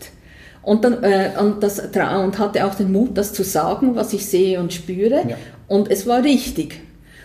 [0.64, 4.26] und, dann, äh, und, das, und hatte auch den Mut, das zu sagen, was ich
[4.26, 5.24] sehe und spüre.
[5.28, 5.38] Ja.
[5.68, 6.82] Und es war richtig.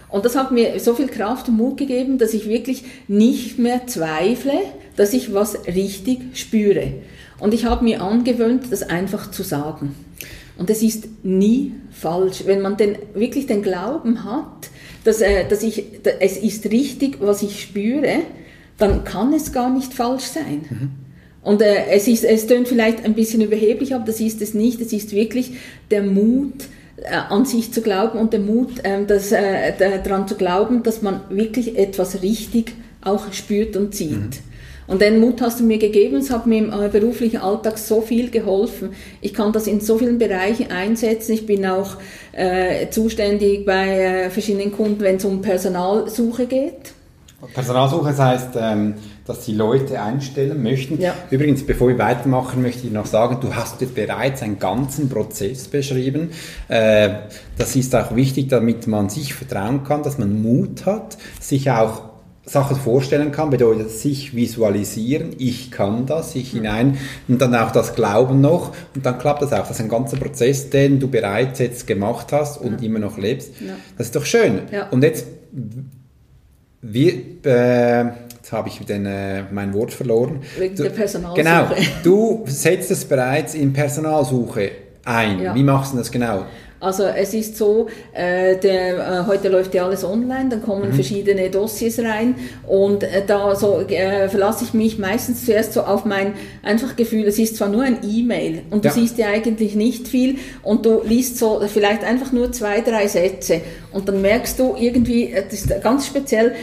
[0.08, 3.86] Und das hat mir so viel Kraft und Mut gegeben, dass ich wirklich nicht mehr
[3.86, 4.60] zweifle,
[4.96, 6.92] dass ich was richtig spüre.
[7.38, 9.94] Und ich habe mir angewöhnt, das einfach zu sagen.
[10.56, 12.44] Und es ist nie falsch.
[12.46, 14.70] Wenn man denn wirklich den Glauben hat,
[15.04, 15.84] dass, äh, dass ich,
[16.20, 18.20] es ist richtig, was ich spüre,
[18.78, 20.64] dann kann es gar nicht falsch sein.
[20.68, 20.90] Mhm.
[21.42, 24.80] Und äh, es, ist, es tönt vielleicht ein bisschen überheblich, aber das ist es nicht.
[24.80, 25.52] Es ist wirklich
[25.90, 26.64] der Mut,
[27.28, 29.72] an sich zu glauben und der Mut, ähm, das, äh,
[30.02, 32.72] daran zu glauben, dass man wirklich etwas richtig
[33.02, 34.10] auch spürt und sieht.
[34.10, 34.30] Mhm.
[34.86, 38.00] Und den Mut hast du mir gegeben, es hat mir im äh, beruflichen Alltag so
[38.00, 38.90] viel geholfen.
[39.20, 41.32] Ich kann das in so vielen Bereichen einsetzen.
[41.32, 41.96] Ich bin auch
[42.32, 46.95] äh, zuständig bei äh, verschiedenen Kunden, wenn es um Personalsuche geht.
[47.52, 48.94] Personalsuche, das heißt, ähm,
[49.26, 51.00] dass die Leute einstellen möchten.
[51.00, 51.14] Ja.
[51.30, 55.68] Übrigens, bevor wir weitermachen, möchte ich noch sagen, du hast jetzt bereits einen ganzen Prozess
[55.68, 56.30] beschrieben.
[56.68, 57.10] Äh,
[57.58, 62.02] das ist auch wichtig, damit man sich vertrauen kann, dass man Mut hat, sich auch
[62.46, 67.96] Sachen vorstellen kann, bedeutet sich visualisieren, ich kann das, ich hinein und dann auch das
[67.96, 69.58] Glauben noch und dann klappt das auch.
[69.58, 72.86] Das ist ein ganzer Prozess, den du bereits jetzt gemacht hast und ja.
[72.86, 73.60] immer noch lebst.
[73.60, 73.74] Ja.
[73.98, 74.60] Das ist doch schön.
[74.70, 74.88] Ja.
[74.90, 75.26] Und jetzt
[76.92, 77.12] wir,
[77.44, 78.04] äh,
[78.36, 80.40] jetzt habe ich den, äh, mein Wort verloren.
[80.58, 81.42] Wegen du, der Personalsuche.
[81.42, 81.68] Genau,
[82.02, 84.70] du setzt es bereits in Personalsuche
[85.04, 85.40] ein.
[85.40, 85.54] Ja.
[85.54, 86.44] Wie machst du das genau?
[86.78, 90.94] Also es ist so, äh, der, äh, heute läuft ja alles online, dann kommen mhm.
[90.94, 92.34] verschiedene Dossiers rein
[92.66, 97.24] und äh, da so äh, verlasse ich mich meistens zuerst so auf mein einfach Gefühl,
[97.24, 98.94] es ist zwar nur ein E-Mail und du ja.
[98.94, 103.62] siehst ja eigentlich nicht viel und du liest so vielleicht einfach nur zwei, drei Sätze
[103.92, 106.54] und dann merkst du irgendwie, äh, das ist ganz speziell,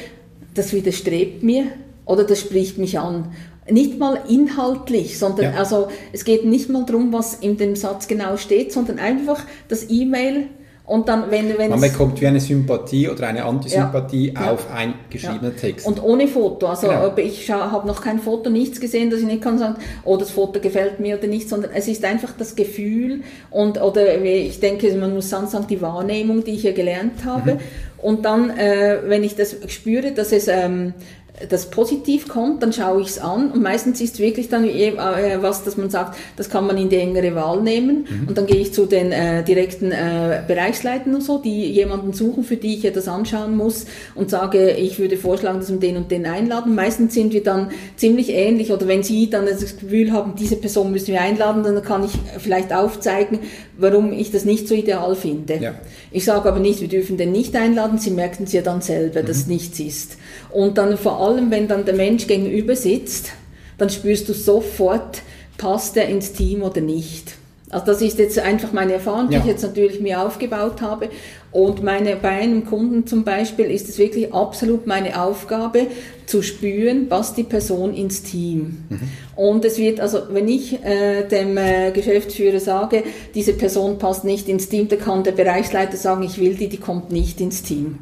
[0.54, 1.68] das widerstrebt mir
[2.06, 3.34] oder das spricht mich an.
[3.70, 5.60] Nicht mal inhaltlich, sondern ja.
[5.60, 9.90] also es geht nicht mal darum, was in dem Satz genau steht, sondern einfach das
[9.90, 10.48] E-Mail
[10.86, 14.76] und dann, wenn, wenn Man bekommt wie eine Sympathie oder eine Antisympathie ja, auf ja,
[14.76, 15.60] ein geschriebener ja.
[15.60, 15.88] Text.
[15.88, 16.68] Und ohne Foto.
[16.68, 17.16] Also genau.
[17.16, 20.60] ich habe noch kein Foto, nichts gesehen, dass ich nicht kann sagen, oh, das Foto
[20.60, 25.14] gefällt mir oder nicht, sondern es ist einfach das Gefühl und oder ich denke, man
[25.14, 27.54] muss dann sagen, die Wahrnehmung, die ich hier gelernt habe.
[27.54, 27.60] Mhm.
[28.00, 30.94] Und dann, äh, wenn ich das spüre, dass es ähm,
[31.50, 34.94] das positiv kommt, dann schaue ich es an und meistens ist wirklich dann äh,
[35.42, 38.28] was, dass man sagt, das kann man in die engere Wahl nehmen mhm.
[38.28, 42.44] und dann gehe ich zu den äh, direkten äh, Bereichsleitern und so, die jemanden suchen,
[42.44, 43.86] für die ich ja das anschauen muss
[44.16, 46.76] und sage, ich würde vorschlagen, dass wir den und den einladen.
[46.76, 50.92] Meistens sind wir dann ziemlich ähnlich oder wenn sie dann das Gefühl haben, diese Person
[50.92, 53.40] müssen wir einladen, dann kann ich vielleicht aufzeigen,
[53.78, 55.58] warum ich das nicht so ideal finde.
[55.58, 55.74] Ja.
[56.12, 59.24] Ich sage aber nicht, wir dürfen den nicht einladen, sie merken es ja dann selber,
[59.24, 59.26] mhm.
[59.26, 60.18] dass nichts ist.
[60.52, 63.32] Und dann vor allem, wenn dann der Mensch gegenüber sitzt,
[63.78, 65.22] dann spürst du sofort,
[65.58, 67.36] passt er ins Team oder nicht.
[67.74, 69.40] Also das ist jetzt einfach meine Erfahrung, die ja.
[69.40, 71.10] ich jetzt natürlich mir aufgebaut habe.
[71.52, 75.88] Und meine, bei einem Kunden zum Beispiel ist es wirklich absolut meine Aufgabe,
[76.28, 78.84] zu spüren, passt die Person ins Team.
[78.90, 79.00] Mhm.
[79.36, 83.04] Und es wird, also wenn ich äh, dem äh, Geschäftsführer sage,
[83.34, 86.78] diese Person passt nicht ins Team, dann kann der Bereichsleiter sagen, ich will die, die
[86.78, 87.98] kommt nicht ins Team.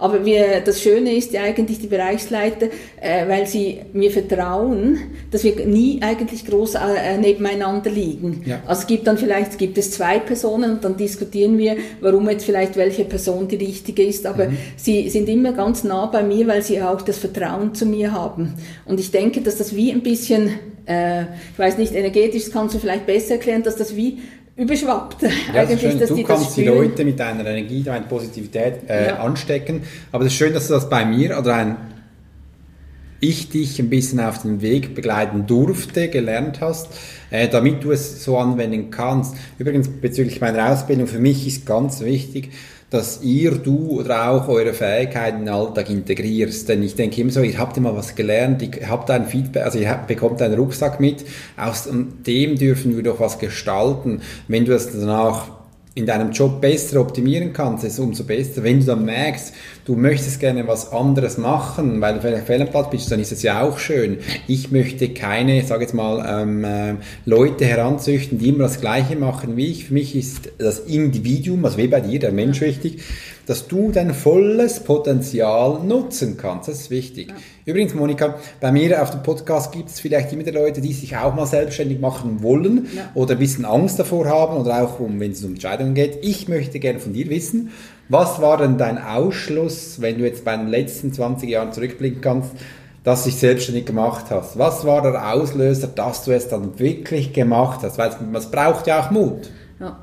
[0.00, 2.66] Aber wir, das Schöne ist ja eigentlich die Bereichsleiter,
[3.00, 4.98] äh, weil sie mir vertrauen,
[5.30, 8.42] dass wir nie eigentlich groß äh, nebeneinander liegen.
[8.46, 8.60] Ja.
[8.66, 12.44] Also es gibt dann vielleicht, gibt es zwei Personen und dann diskutieren wir, warum jetzt
[12.44, 14.26] vielleicht welche Person die richtige ist.
[14.26, 14.56] Aber mhm.
[14.76, 18.54] sie sind immer ganz nah bei mir, weil sie auch das Vertrauen zu mir haben.
[18.86, 20.50] Und ich denke, dass das wie ein bisschen,
[20.86, 24.20] äh, ich weiß nicht, energetisch kannst du vielleicht besser erklären, dass das wie
[24.60, 25.22] überschwappt.
[25.22, 25.98] Ja, Eigentlich, schön.
[25.98, 29.16] du kannst die Leute mit deiner Energie, deiner Positivität äh, ja.
[29.18, 29.82] anstecken.
[30.12, 31.76] Aber es ist schön, dass du das bei mir oder ein
[33.22, 36.88] ich dich ein bisschen auf den Weg begleiten durfte, gelernt hast,
[37.30, 39.36] äh, damit du es so anwenden kannst.
[39.58, 42.50] Übrigens bezüglich meiner Ausbildung, für mich ist ganz wichtig,
[42.90, 46.68] dass ihr, du oder auch eure Fähigkeiten in den Alltag integrierst.
[46.68, 49.78] Denn ich denke immer so, ihr habt immer was gelernt, ihr habt ein Feedback, also
[49.78, 51.24] ihr bekommt einen Rucksack mit,
[51.56, 54.22] aus dem dürfen wir doch was gestalten.
[54.48, 55.59] Wenn du es danach
[55.94, 58.62] in deinem Job besser optimieren kannst, ist umso besser.
[58.62, 59.52] Wenn du dann merkst,
[59.84, 63.32] du möchtest gerne was anderes machen, weil du vielleicht fehl am Platz bist, dann ist
[63.32, 64.18] es ja auch schön.
[64.46, 66.94] Ich möchte keine, sag jetzt mal, ähm, äh,
[67.26, 69.86] Leute heranzüchten, die immer das Gleiche machen wie ich.
[69.86, 73.02] Für mich ist das Individuum, also wie bei dir, der Mensch wichtig,
[73.46, 76.68] dass du dein volles Potenzial nutzen kannst.
[76.68, 77.30] Das ist wichtig.
[77.30, 77.34] Ja.
[77.64, 81.16] Übrigens, Monika, bei mir auf dem Podcast gibt es vielleicht immer die Leute, die sich
[81.16, 83.10] auch mal selbstständig machen wollen ja.
[83.14, 86.18] oder ein bisschen Angst davor haben oder auch, um, wenn es um Entscheidungen geht.
[86.22, 87.70] Ich möchte gerne von dir wissen,
[88.08, 92.50] was war denn dein Ausschluss, wenn du jetzt bei den letzten 20 Jahren zurückblicken kannst,
[93.04, 94.58] dass du dich selbstständig gemacht hast?
[94.58, 97.98] Was war der Auslöser, dass du es dann wirklich gemacht hast?
[97.98, 99.50] Weil es braucht ja auch Mut.
[99.78, 99.96] Ja.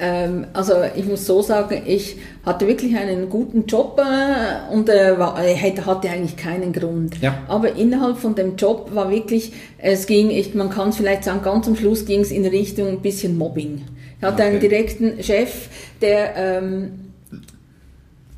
[0.00, 5.18] Ähm, also ich muss so sagen, ich hatte wirklich einen guten Job äh, und äh,
[5.18, 7.20] war, hatte eigentlich keinen Grund.
[7.20, 7.38] Ja.
[7.48, 11.42] Aber innerhalb von dem Job war wirklich, es ging, ich, man kann es vielleicht sagen,
[11.42, 13.82] ganz am Schluss ging es in Richtung ein bisschen Mobbing.
[14.22, 14.50] Ich hatte okay.
[14.52, 15.68] einen direkten Chef,
[16.00, 17.12] der ähm,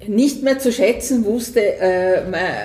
[0.07, 2.23] nicht mehr zu schätzen wusste, äh,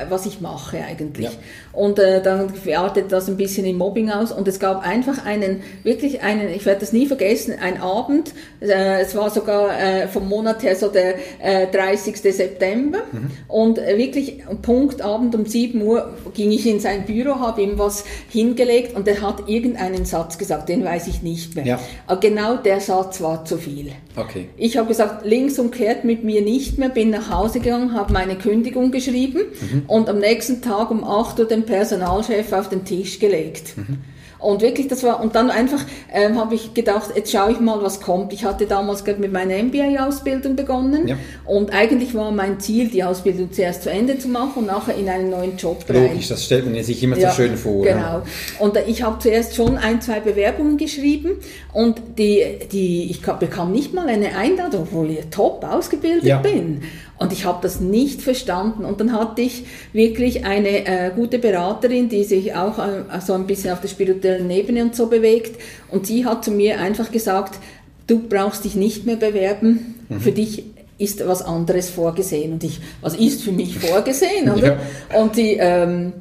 [0.08, 1.26] was ich mache eigentlich.
[1.26, 1.32] Ja.
[1.72, 4.32] Und äh, dann artet das ein bisschen in Mobbing aus.
[4.32, 9.02] Und es gab einfach einen, wirklich einen, ich werde das nie vergessen, ein Abend, äh,
[9.02, 12.18] es war sogar äh, vom Monat her so der äh, 30.
[12.18, 13.00] September.
[13.12, 13.32] Mhm.
[13.48, 17.78] Und äh, wirklich Punkt Abend um 7 Uhr ging ich in sein Büro, habe ihm
[17.78, 21.66] was hingelegt und er hat irgendeinen Satz gesagt, den weiß ich nicht mehr.
[21.66, 21.80] Ja.
[22.08, 23.92] Aber genau der Satz war zu viel.
[24.16, 24.50] Okay.
[24.58, 28.36] Ich habe gesagt, links umkehrt mit mir nicht mehr, bin nach Hause gegangen, habe meine
[28.36, 29.84] Kündigung geschrieben mhm.
[29.88, 33.78] und am nächsten Tag um 8 Uhr den Personalchef auf den Tisch gelegt.
[33.78, 33.98] Mhm.
[34.40, 35.82] Und wirklich, das war, und dann einfach
[36.14, 38.32] ähm, habe ich gedacht, jetzt schaue ich mal, was kommt.
[38.32, 41.18] Ich hatte damals gerade mit meiner MBA-Ausbildung begonnen ja.
[41.46, 45.10] und eigentlich war mein Ziel, die Ausbildung zuerst zu Ende zu machen und nachher in
[45.10, 46.24] einen neuen Job Logisch, rein.
[46.30, 47.84] das stellt man sich immer ja, so schön vor.
[47.84, 47.98] Genau.
[47.98, 48.24] Ja.
[48.60, 51.32] Und äh, ich habe zuerst schon ein, zwei Bewerbungen geschrieben
[51.74, 56.84] und die, die, ich bekam nicht mal eine Einladung, obwohl ich top ausgebildet bin.
[57.20, 58.86] Und ich habe das nicht verstanden.
[58.86, 63.46] Und dann hatte ich wirklich eine äh, gute Beraterin, die sich auch äh, so ein
[63.46, 65.62] bisschen auf der spirituellen Ebene und so bewegt.
[65.90, 67.60] Und sie hat zu mir einfach gesagt,
[68.08, 69.96] du brauchst dich nicht mehr bewerben.
[70.08, 70.22] Mhm.
[70.22, 70.64] Für dich
[70.98, 72.54] ist was anderes vorgesehen.
[72.54, 74.78] Und ich, was ist für mich vorgesehen, oder?
[75.12, 75.22] Ja.
[75.22, 76.14] Und die, ähm,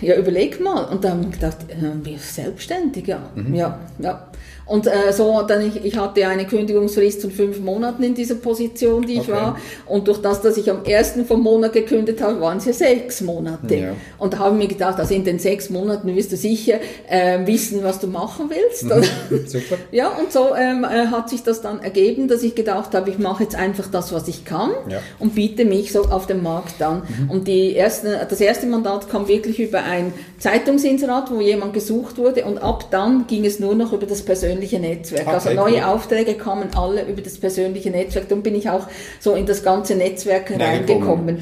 [0.00, 0.84] ja, überleg mal.
[0.84, 3.30] Und dann habe ich gedacht, äh, selbstständig, ja.
[3.34, 3.54] Mhm.
[3.54, 4.28] Ja, ja.
[4.66, 9.06] Und äh, so, dann ich, ich hatte eine Kündigungsfrist von fünf Monaten in dieser Position,
[9.06, 9.32] die ich okay.
[9.32, 9.58] war.
[9.86, 13.20] Und durch das, dass ich am ersten vom Monat gekündigt habe, waren es ja sechs
[13.20, 13.76] Monate.
[13.76, 13.92] Ja.
[14.18, 17.46] Und da habe ich mir gedacht, also in den sechs Monaten wirst du sicher äh,
[17.46, 18.84] wissen, was du machen willst.
[18.84, 19.46] Mhm.
[19.46, 19.76] Super.
[19.92, 23.18] ja, und so ähm, äh, hat sich das dann ergeben, dass ich gedacht habe, ich
[23.18, 24.98] mache jetzt einfach das, was ich kann ja.
[25.20, 27.02] und biete mich so auf dem Markt an.
[27.06, 27.30] Mhm.
[27.30, 32.44] Und die ersten, das erste Mandat kam wirklich über ein Zeitungsinserat, wo jemand gesucht wurde
[32.44, 35.26] und ab dann ging es nur noch über das persönliche persönliche Netzwerk.
[35.26, 35.94] Also okay, also neue cool.
[35.94, 38.28] Aufträge kamen alle über das persönliche Netzwerk.
[38.28, 38.86] Dann bin ich auch
[39.20, 41.38] so in das ganze Netzwerk reingekommen.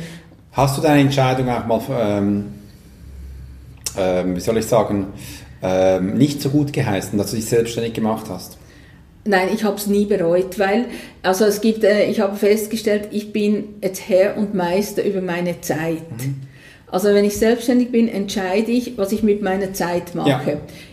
[0.52, 2.44] Hast du deine Entscheidung auch mal, ähm,
[3.96, 5.08] ähm, wie soll ich sagen,
[5.62, 8.58] ähm, nicht so gut geheißen, dass du dich selbstständig gemacht hast?
[9.26, 10.84] Nein, ich habe es nie bereut, weil
[11.22, 15.60] also es gibt, äh, ich habe festgestellt, ich bin jetzt Herr und Meister über meine
[15.62, 16.10] Zeit.
[16.20, 16.42] Mhm.
[16.94, 20.28] Also wenn ich selbstständig bin, entscheide ich, was ich mit meiner Zeit mache.
[20.28, 20.40] Ja.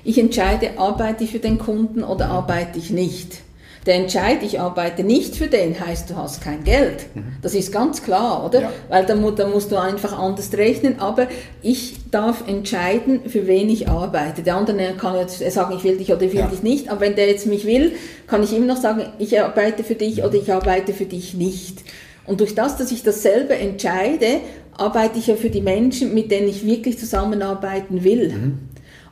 [0.03, 3.37] Ich entscheide, arbeite ich für den Kunden oder arbeite ich nicht.
[3.85, 7.05] Der Entscheid, ich arbeite nicht für den, heißt, du hast kein Geld.
[7.13, 7.35] Mhm.
[7.43, 8.61] Das ist ganz klar, oder?
[8.61, 8.71] Ja.
[8.89, 10.99] Weil da, da musst du einfach anders rechnen.
[10.99, 11.27] Aber
[11.61, 14.41] ich darf entscheiden, für wen ich arbeite.
[14.41, 16.47] Der andere kann jetzt sagen, ich will dich oder ich will ja.
[16.47, 16.89] dich nicht.
[16.89, 17.91] Aber wenn der jetzt mich will,
[18.25, 21.83] kann ich immer noch sagen, ich arbeite für dich oder ich arbeite für dich nicht.
[22.25, 24.41] Und durch das, dass ich das selber entscheide,
[24.77, 28.29] arbeite ich ja für die Menschen, mit denen ich wirklich zusammenarbeiten will.
[28.29, 28.59] Mhm.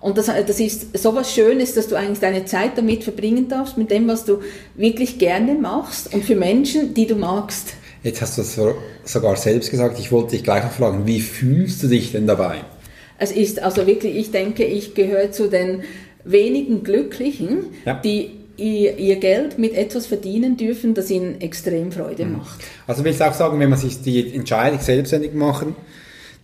[0.01, 3.78] Und das, das ist so was Schönes, dass du eigentlich deine Zeit damit verbringen darfst,
[3.78, 4.39] mit dem, was du
[4.76, 7.74] wirklich gerne machst und für Menschen, die du magst.
[8.01, 8.57] Jetzt hast du es
[9.03, 9.99] sogar selbst gesagt.
[9.99, 12.60] Ich wollte dich gleich noch fragen, wie fühlst du dich denn dabei?
[13.18, 15.84] Es ist also wirklich, ich denke, ich gehöre zu den
[16.24, 17.95] wenigen Glücklichen, ja.
[17.95, 22.38] die ihr Geld mit etwas verdienen dürfen, das ihnen extrem Freude mhm.
[22.38, 22.60] macht.
[22.88, 25.76] Also will ich auch sagen, wenn man sich die Entscheidung selbstständig machen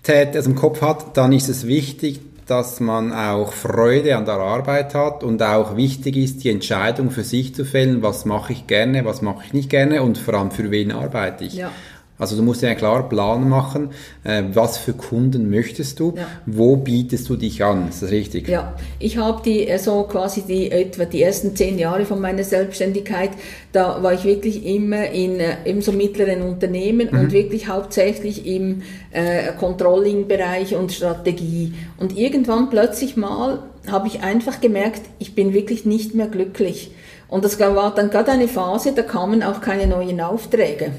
[0.06, 4.36] tät, also im Kopf hat, dann ist es wichtig, dass man auch Freude an der
[4.36, 8.68] Arbeit hat und auch wichtig ist, die Entscheidung für sich zu fällen, was mache ich
[8.68, 11.56] gerne, was mache ich nicht gerne und vor allem für wen arbeite ich.
[11.56, 11.72] Ja.
[12.18, 13.90] Also du musst dir einen klaren Plan machen,
[14.24, 16.28] äh, was für Kunden möchtest du, Ja.
[16.46, 18.48] wo bietest du dich an, ist das richtig?
[18.48, 22.44] Ja, ich habe die äh, so quasi die etwa die ersten zehn Jahre von meiner
[22.46, 23.32] Selbstständigkeit,
[23.74, 28.84] da war ich wirklich immer in äh, im so mittleren Unternehmen und wirklich hauptsächlich im
[29.12, 31.74] äh, Controlling-Bereich und Strategie.
[31.98, 33.60] Und irgendwann plötzlich mal
[33.92, 36.92] habe ich einfach gemerkt, ich bin wirklich nicht mehr glücklich.
[37.28, 40.92] Und das war dann gerade eine Phase, da kamen auch keine neuen Aufträge.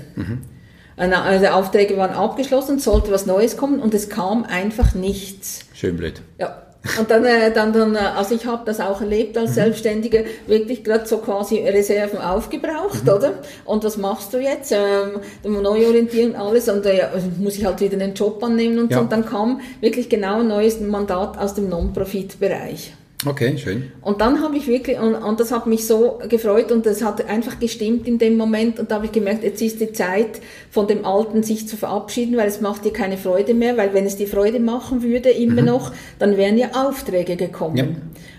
[0.96, 5.60] Also Aufträge waren abgeschlossen, sollte was Neues kommen und es kam einfach nichts.
[5.74, 6.22] Schön blöd.
[6.38, 6.62] Ja.
[7.00, 10.84] Und dann, äh, dann, dann, äh, also ich habe das auch erlebt als Selbstständige, wirklich
[10.84, 13.32] gerade so quasi Reserven aufgebraucht, oder?
[13.64, 14.72] Und was machst du jetzt?
[14.72, 15.20] Ähm,
[15.62, 18.98] neu orientieren alles und äh, ja, muss ich halt wieder einen Job annehmen und Ja.
[18.98, 19.02] so.
[19.02, 22.94] Und dann kam wirklich genau ein neues Mandat aus dem Non-Profit-Bereich.
[23.24, 23.90] Okay, schön.
[24.02, 27.26] Und dann habe ich wirklich, und, und das hat mich so gefreut und das hat
[27.26, 30.86] einfach gestimmt in dem Moment und da habe ich gemerkt, jetzt ist die Zeit von
[30.86, 34.16] dem Alten sich zu verabschieden, weil es macht dir keine Freude mehr, weil wenn es
[34.16, 37.76] dir Freude machen würde, immer noch, dann wären ja Aufträge gekommen.
[37.76, 37.86] Ja.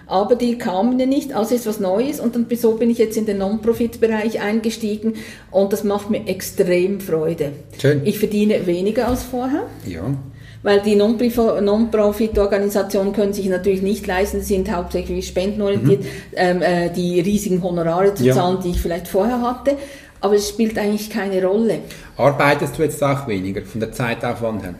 [0.05, 3.17] Aber die kamen ja nicht, also ist was Neues und dann so bin ich jetzt
[3.17, 5.15] in den Non-Profit-Bereich eingestiegen
[5.49, 7.51] und das macht mir extrem Freude.
[7.79, 8.01] Schön.
[8.05, 9.65] Ich verdiene weniger als vorher.
[9.85, 10.15] Ja.
[10.63, 16.03] Weil die Non-Profi- Non-Profit-Organisationen können sich natürlich nicht leisten, sie sind hauptsächlich spendenorientiert,
[16.35, 18.33] ähm, äh, die riesigen Honorare zu Ja.
[18.33, 19.77] zahlen, die ich vielleicht vorher hatte.
[20.19, 21.79] Aber es spielt eigentlich keine Rolle.
[22.17, 24.73] Arbeitest du jetzt auch weniger von der Zeitaufwand her?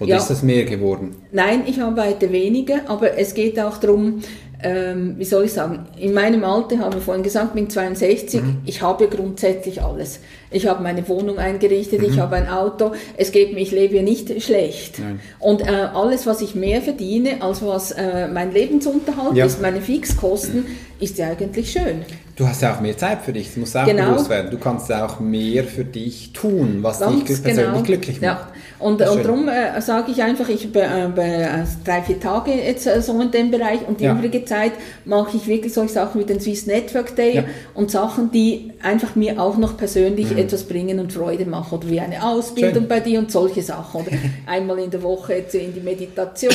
[0.00, 0.16] Oder Ja.
[0.18, 1.16] ist das mehr geworden?
[1.32, 4.20] Nein, ich arbeite weniger, aber es geht auch darum,
[4.62, 8.56] ähm, wie soll ich sagen, in meinem Alter, habe ich vorhin gesagt, bin 62, Mhm.
[8.66, 10.20] ich habe grundsätzlich alles.
[10.50, 14.02] Ich habe meine Wohnung eingerichtet, ich habe ein Auto, es geht mir, ich lebe ja
[14.02, 14.98] nicht schlecht.
[14.98, 15.04] Mhm.
[15.04, 15.20] Nein.
[15.38, 19.46] Und äh, alles, was ich mehr verdiene, als was äh, mein Lebensunterhalt Ja.
[19.46, 20.66] ist, meine Fixkosten,
[21.00, 22.02] ist ja eigentlich schön.
[22.36, 24.10] Du hast ja auch mehr Zeit für dich, das muss auch Genau.
[24.12, 24.50] bewusst werden.
[24.50, 27.82] Du kannst auch mehr für dich tun, was Ganz dich persönlich genau.
[27.82, 28.22] glücklich macht.
[28.22, 28.48] Ja.
[28.82, 32.86] Und, und darum äh, sage ich einfach, ich äh, bei, äh, drei, vier Tage jetzt
[32.86, 34.12] äh, so in dem Bereich und die Ja.
[34.12, 34.72] übrige Zeit
[35.04, 37.44] mache ich wirklich solche Sachen wie den Swiss Network Day Ja.
[37.74, 40.38] und Sachen, die einfach mir auch noch persönlich Mhm.
[40.38, 41.78] etwas bringen und Freude machen.
[41.78, 42.88] Oder wie eine Ausbildung Schön.
[42.88, 44.00] bei dir und solche Sachen.
[44.02, 44.10] Oder
[44.46, 46.52] einmal in der Woche jetzt in die Meditation,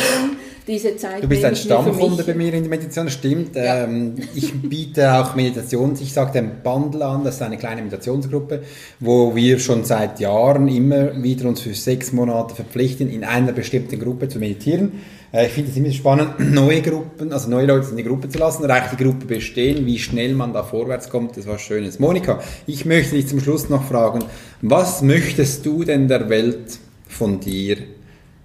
[0.68, 3.56] diese Zeit Du bist ein Stammkunde bei mir in der Meditation, stimmt.
[3.56, 3.86] Ja.
[3.86, 8.64] Ähm, ich biete auch Meditations, ich sage den Bundle an, das ist eine kleine Meditationsgruppe,
[9.00, 14.00] wo wir schon seit Jahren immer wieder uns für sechs Monate verpflichten, in einer bestimmten
[14.00, 14.92] Gruppe zu meditieren.
[15.32, 18.38] Äh, ich finde es immer spannend, neue Gruppen, also neue Leute in die Gruppe zu
[18.38, 22.00] lassen, reicht die Gruppe bestehen, wie schnell man da vorwärts kommt, das war Schönes.
[22.00, 24.26] Monika, ich möchte dich zum Schluss noch fragen,
[24.62, 27.78] was möchtest du denn der Welt von dir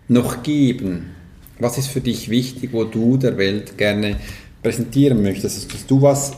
[0.06, 1.21] noch geben?
[1.58, 4.16] Was ist für dich wichtig, wo du der Welt gerne
[4.62, 6.32] präsentieren möchtest, dass du was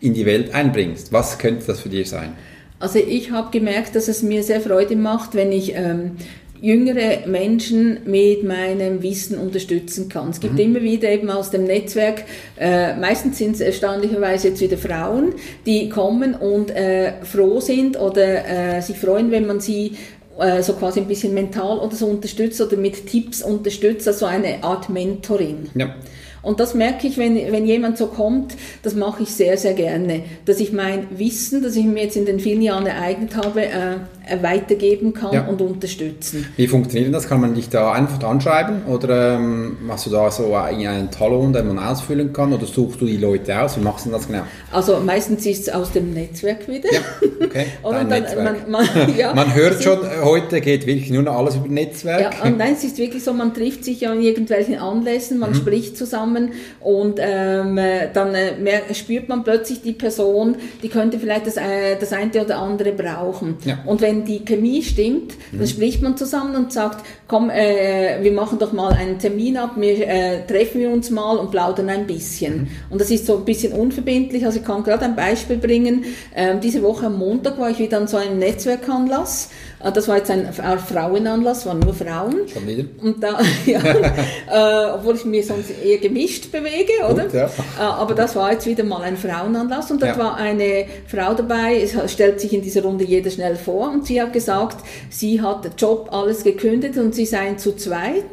[0.00, 1.12] in die Welt einbringst?
[1.12, 2.32] Was könnte das für dich sein?
[2.78, 6.12] Also ich habe gemerkt, dass es mir sehr Freude macht, wenn ich ähm,
[6.60, 10.30] jüngere Menschen mit meinem Wissen unterstützen kann.
[10.30, 12.24] Es gibt immer wieder eben aus dem Netzwerk,
[12.58, 18.76] äh, meistens sind es erstaunlicherweise jetzt wieder Frauen, die kommen und äh, froh sind oder
[18.76, 19.92] äh, sich freuen, wenn man sie
[20.38, 24.62] äh, so quasi ein bisschen mental oder so unterstützt oder mit Tipps unterstützt, also eine
[24.62, 25.70] Art Mentoring.
[25.74, 25.94] Ja.
[26.42, 30.22] Und das merke ich, wenn, wenn jemand so kommt, das mache ich sehr, sehr gerne,
[30.44, 33.96] dass ich mein Wissen, das ich mir jetzt in den vielen Jahren ereignet habe, äh,
[34.42, 35.46] weitergeben kann Ja.
[35.46, 36.46] und unterstützen.
[36.56, 37.28] Wie funktioniert das?
[37.28, 41.68] Kann man dich da einfach anschreiben oder ähm, hast du da so einen Talon, den
[41.68, 43.76] man ausfüllen kann oder suchst du die Leute aus?
[43.78, 44.42] Wie machst du das genau?
[44.72, 46.92] Also meistens ist es aus dem Netzwerk wieder.
[46.92, 47.00] Ja,
[47.44, 47.66] okay.
[47.82, 48.68] Dein dann, Netzwerk.
[48.68, 52.20] man, man, ja, Man hört schon, äh, heute geht wirklich nur noch alles über Netzwerk.
[52.20, 55.40] Ja, und nein, es ist wirklich so, man trifft sich ja an irgendwelchen Anlässen, Mhm.
[55.40, 60.88] man spricht zusammen und ähm, äh, dann äh, mer- spürt man plötzlich die Person, die
[60.88, 63.56] könnte vielleicht das, äh, das eine oder andere brauchen.
[63.64, 63.78] Ja.
[63.86, 68.58] Und wenn die Chemie stimmt, dann spricht man zusammen und sagt, komm, äh, wir machen
[68.58, 72.68] doch mal einen Termin ab, wir äh, treffen wir uns mal und plaudern ein bisschen.
[72.90, 74.44] Und das ist so ein bisschen unverbindlich.
[74.46, 76.04] Also ich kann gerade ein Beispiel bringen.
[76.34, 79.50] Ähm, diese Woche am Montag war ich wieder an so einem Netzwerkanlass.
[79.82, 82.36] Äh, Das war jetzt ein ein Frauenanlass, waren nur Frauen.
[82.52, 82.84] Schon wieder.
[83.02, 83.80] Und da, ja,
[84.86, 87.24] äh, obwohl ich mich sonst eher gemischt bewege, oder?
[87.24, 87.46] Gut, ja.
[87.46, 90.22] Äh, aber das war jetzt wieder mal ein Frauenanlass und dort Ja.
[90.22, 94.20] war eine Frau dabei, es stellt sich in dieser Runde jeder schnell vor und sie
[94.20, 98.24] hat gesagt, sie hat den Job alles gekündigt und sie seien zu zweit.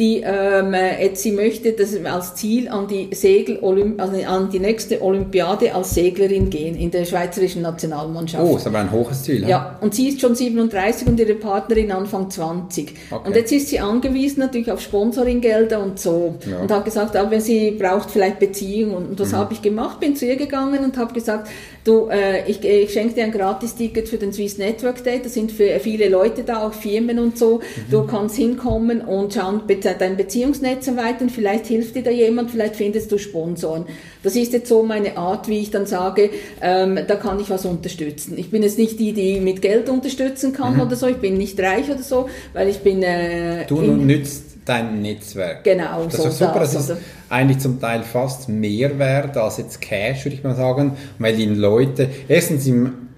[0.00, 3.60] Die ähm, jetzt sie möchte das als Ziel an die Segel
[3.98, 8.42] also an die nächste Olympiade als Seglerin gehen in der schweizerischen Nationalmannschaft.
[8.42, 9.46] Oh, ist aber ein hohes Ziel.
[9.46, 12.94] Ja, und sie ist schon 37 und ihre Partnerin Anfang 20.
[13.10, 13.28] Okay.
[13.28, 16.60] Und jetzt ist sie angewiesen natürlich auf Sponsoringgelder und so ja.
[16.60, 19.36] und hat gesagt, aber sie braucht vielleicht Beziehung und das mhm.
[19.36, 21.48] habe ich gemacht, bin zu ihr gegangen und habe gesagt,
[21.84, 25.52] du, äh, ich, ich schenke dir ein Gratis-Ticket für den Swiss Network Day, da sind
[25.52, 27.90] für viele Leute da, auch Firmen und so, mhm.
[27.90, 29.62] du kannst hinkommen und schauen,
[29.98, 33.86] dein Beziehungsnetz erweitern, vielleicht hilft dir da jemand, vielleicht findest du Sponsoren.
[34.22, 36.30] Das ist jetzt so meine Art, wie ich dann sage,
[36.60, 38.36] ähm, da kann ich was unterstützen.
[38.36, 40.82] Ich bin jetzt nicht die, die mit Geld unterstützen kann mhm.
[40.82, 43.02] oder so, ich bin nicht reich oder so, weil ich bin...
[43.02, 45.64] Äh, du nützt dein Netzwerk.
[45.64, 46.60] Genau, das so ist super.
[46.60, 46.96] Das, das ist
[47.28, 51.46] eigentlich zum Teil fast mehr wert als jetzt Cash, würde ich mal sagen, weil die
[51.46, 52.70] Leute, erstens,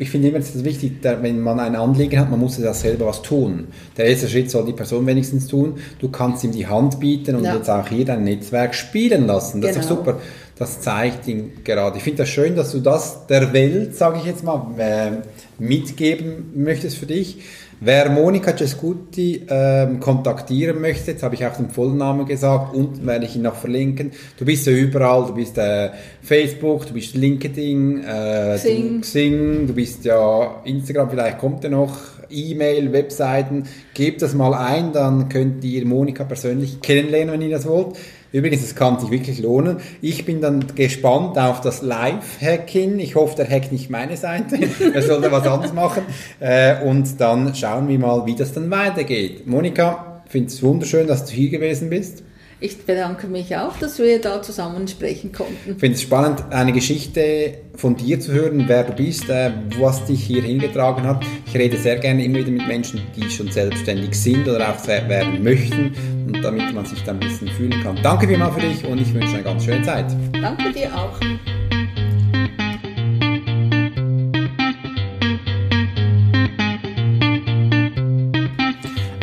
[0.02, 3.06] ich finde immer, es ist wichtig, wenn man ein Anliegen hat, man muss ja selber
[3.06, 3.68] was tun.
[3.96, 5.76] Der erste Schritt soll die Person wenigstens tun.
[5.98, 7.56] Du kannst ihm die Hand bieten und ja.
[7.56, 9.60] jetzt auch hier dein Netzwerk spielen lassen.
[9.60, 9.80] Das genau.
[9.80, 10.20] ist doch super.
[10.58, 11.96] Das zeigt ihn gerade.
[11.96, 15.10] Ich finde das schön, dass du das der Welt, sage ich jetzt mal, äh,
[15.58, 17.38] mitgeben möchtest für dich.
[17.84, 23.24] Wer Monika Cescuti ähm, kontaktieren möchte, jetzt habe ich auch den Vollnamen gesagt, unten werde
[23.24, 24.12] ich ihn noch verlinken.
[24.38, 25.90] Du bist ja überall, du bist äh,
[26.22, 28.94] Facebook, du bist LinkedIn, äh, Xing.
[28.94, 31.98] Du, Xing, du bist ja Instagram, vielleicht kommt er noch,
[32.30, 33.64] E-Mail, Webseiten.
[33.94, 37.96] Gebt das mal ein, dann könnt ihr Monika persönlich kennenlernen, wenn ihr das wollt.
[38.32, 39.76] Übrigens, es kann sich wirklich lohnen.
[40.00, 42.98] Ich bin dann gespannt auf das Live-Hacking.
[42.98, 44.58] Ich hoffe, der hackt nicht meine Seite.
[44.94, 46.02] er sollte was anderes machen.
[46.40, 49.46] Äh, und dann schauen wir mal, wie das dann weitergeht.
[49.46, 52.22] Monika, finde es wunderschön, dass du hier gewesen bist.
[52.58, 55.72] Ich bedanke mich auch, dass wir da zusammen sprechen konnten.
[55.72, 60.04] Ich finde es spannend, eine Geschichte von dir zu hören, wer du bist, äh, was
[60.04, 61.24] dich hier hingetragen hat.
[61.44, 65.42] Ich rede sehr gerne immer wieder mit Menschen, die schon selbstständig sind oder auch werden
[65.42, 65.92] möchten
[66.26, 67.98] und damit man sich dann ein bisschen fühlen kann.
[68.02, 70.06] Danke vielmals für dich und ich wünsche eine ganz schöne Zeit.
[70.40, 71.18] Danke dir auch.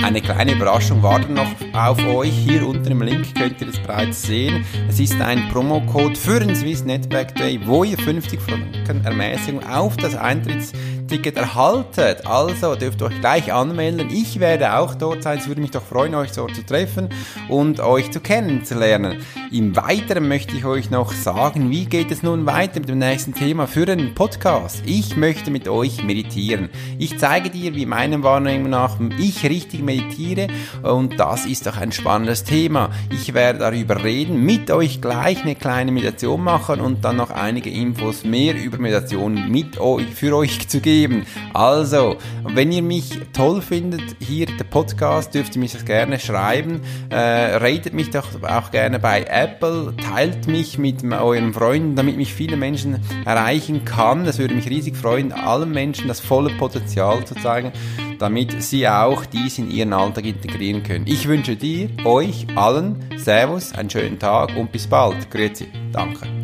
[0.02, 2.32] Eine kleine Überraschung wartet noch auf euch.
[2.32, 4.66] Hier unten im Link könnt ihr es bereits sehen.
[4.88, 9.98] Es ist ein Promocode für den Swiss Netback Day, wo ihr 50 Franken Ermäßigung auf
[9.98, 10.74] das Eintritts
[11.10, 12.28] Ticket erhaltet.
[12.28, 14.10] Also dürft euch gleich anmelden.
[14.12, 15.40] Ich werde auch dort sein.
[15.40, 17.10] Es würde mich doch freuen, euch dort zu treffen
[17.50, 19.18] und euch zu kennenzulernen.
[19.52, 23.34] Im Weiteren möchte ich euch noch sagen, wie geht es nun weiter mit dem nächsten
[23.34, 24.84] Thema für den Podcast.
[24.86, 26.70] Ich möchte mit euch meditieren.
[27.00, 30.48] Ich zeige dir, wie meiner Wahrnehmung nach ich richtig meditiere
[30.84, 32.92] und das ist doch ein spannendes Thema.
[33.12, 37.72] Ich werde darüber reden, mit euch gleich eine kleine Meditation machen und dann noch einige
[37.72, 41.26] Infos mehr über Meditation mit euch, für euch zu geben geben.
[41.54, 46.82] Also, wenn ihr mich toll findet, hier der Podcast, dürft ihr mich das gerne schreiben.
[47.10, 52.34] Äh, ratet mich doch auch gerne bei Apple, teilt mich mit euren Freunden, damit mich
[52.34, 54.26] viele Menschen erreichen kann.
[54.26, 57.72] Das würde mich riesig freuen, allen Menschen das volle Potenzial zu zeigen,
[58.20, 61.06] damit sie auch dies in ihren Alltag integrieren können.
[61.08, 65.32] Ich wünsche dir, euch allen, Servus, einen schönen Tag und bis bald.
[65.32, 65.68] Grüezi.
[65.94, 66.39] Danke.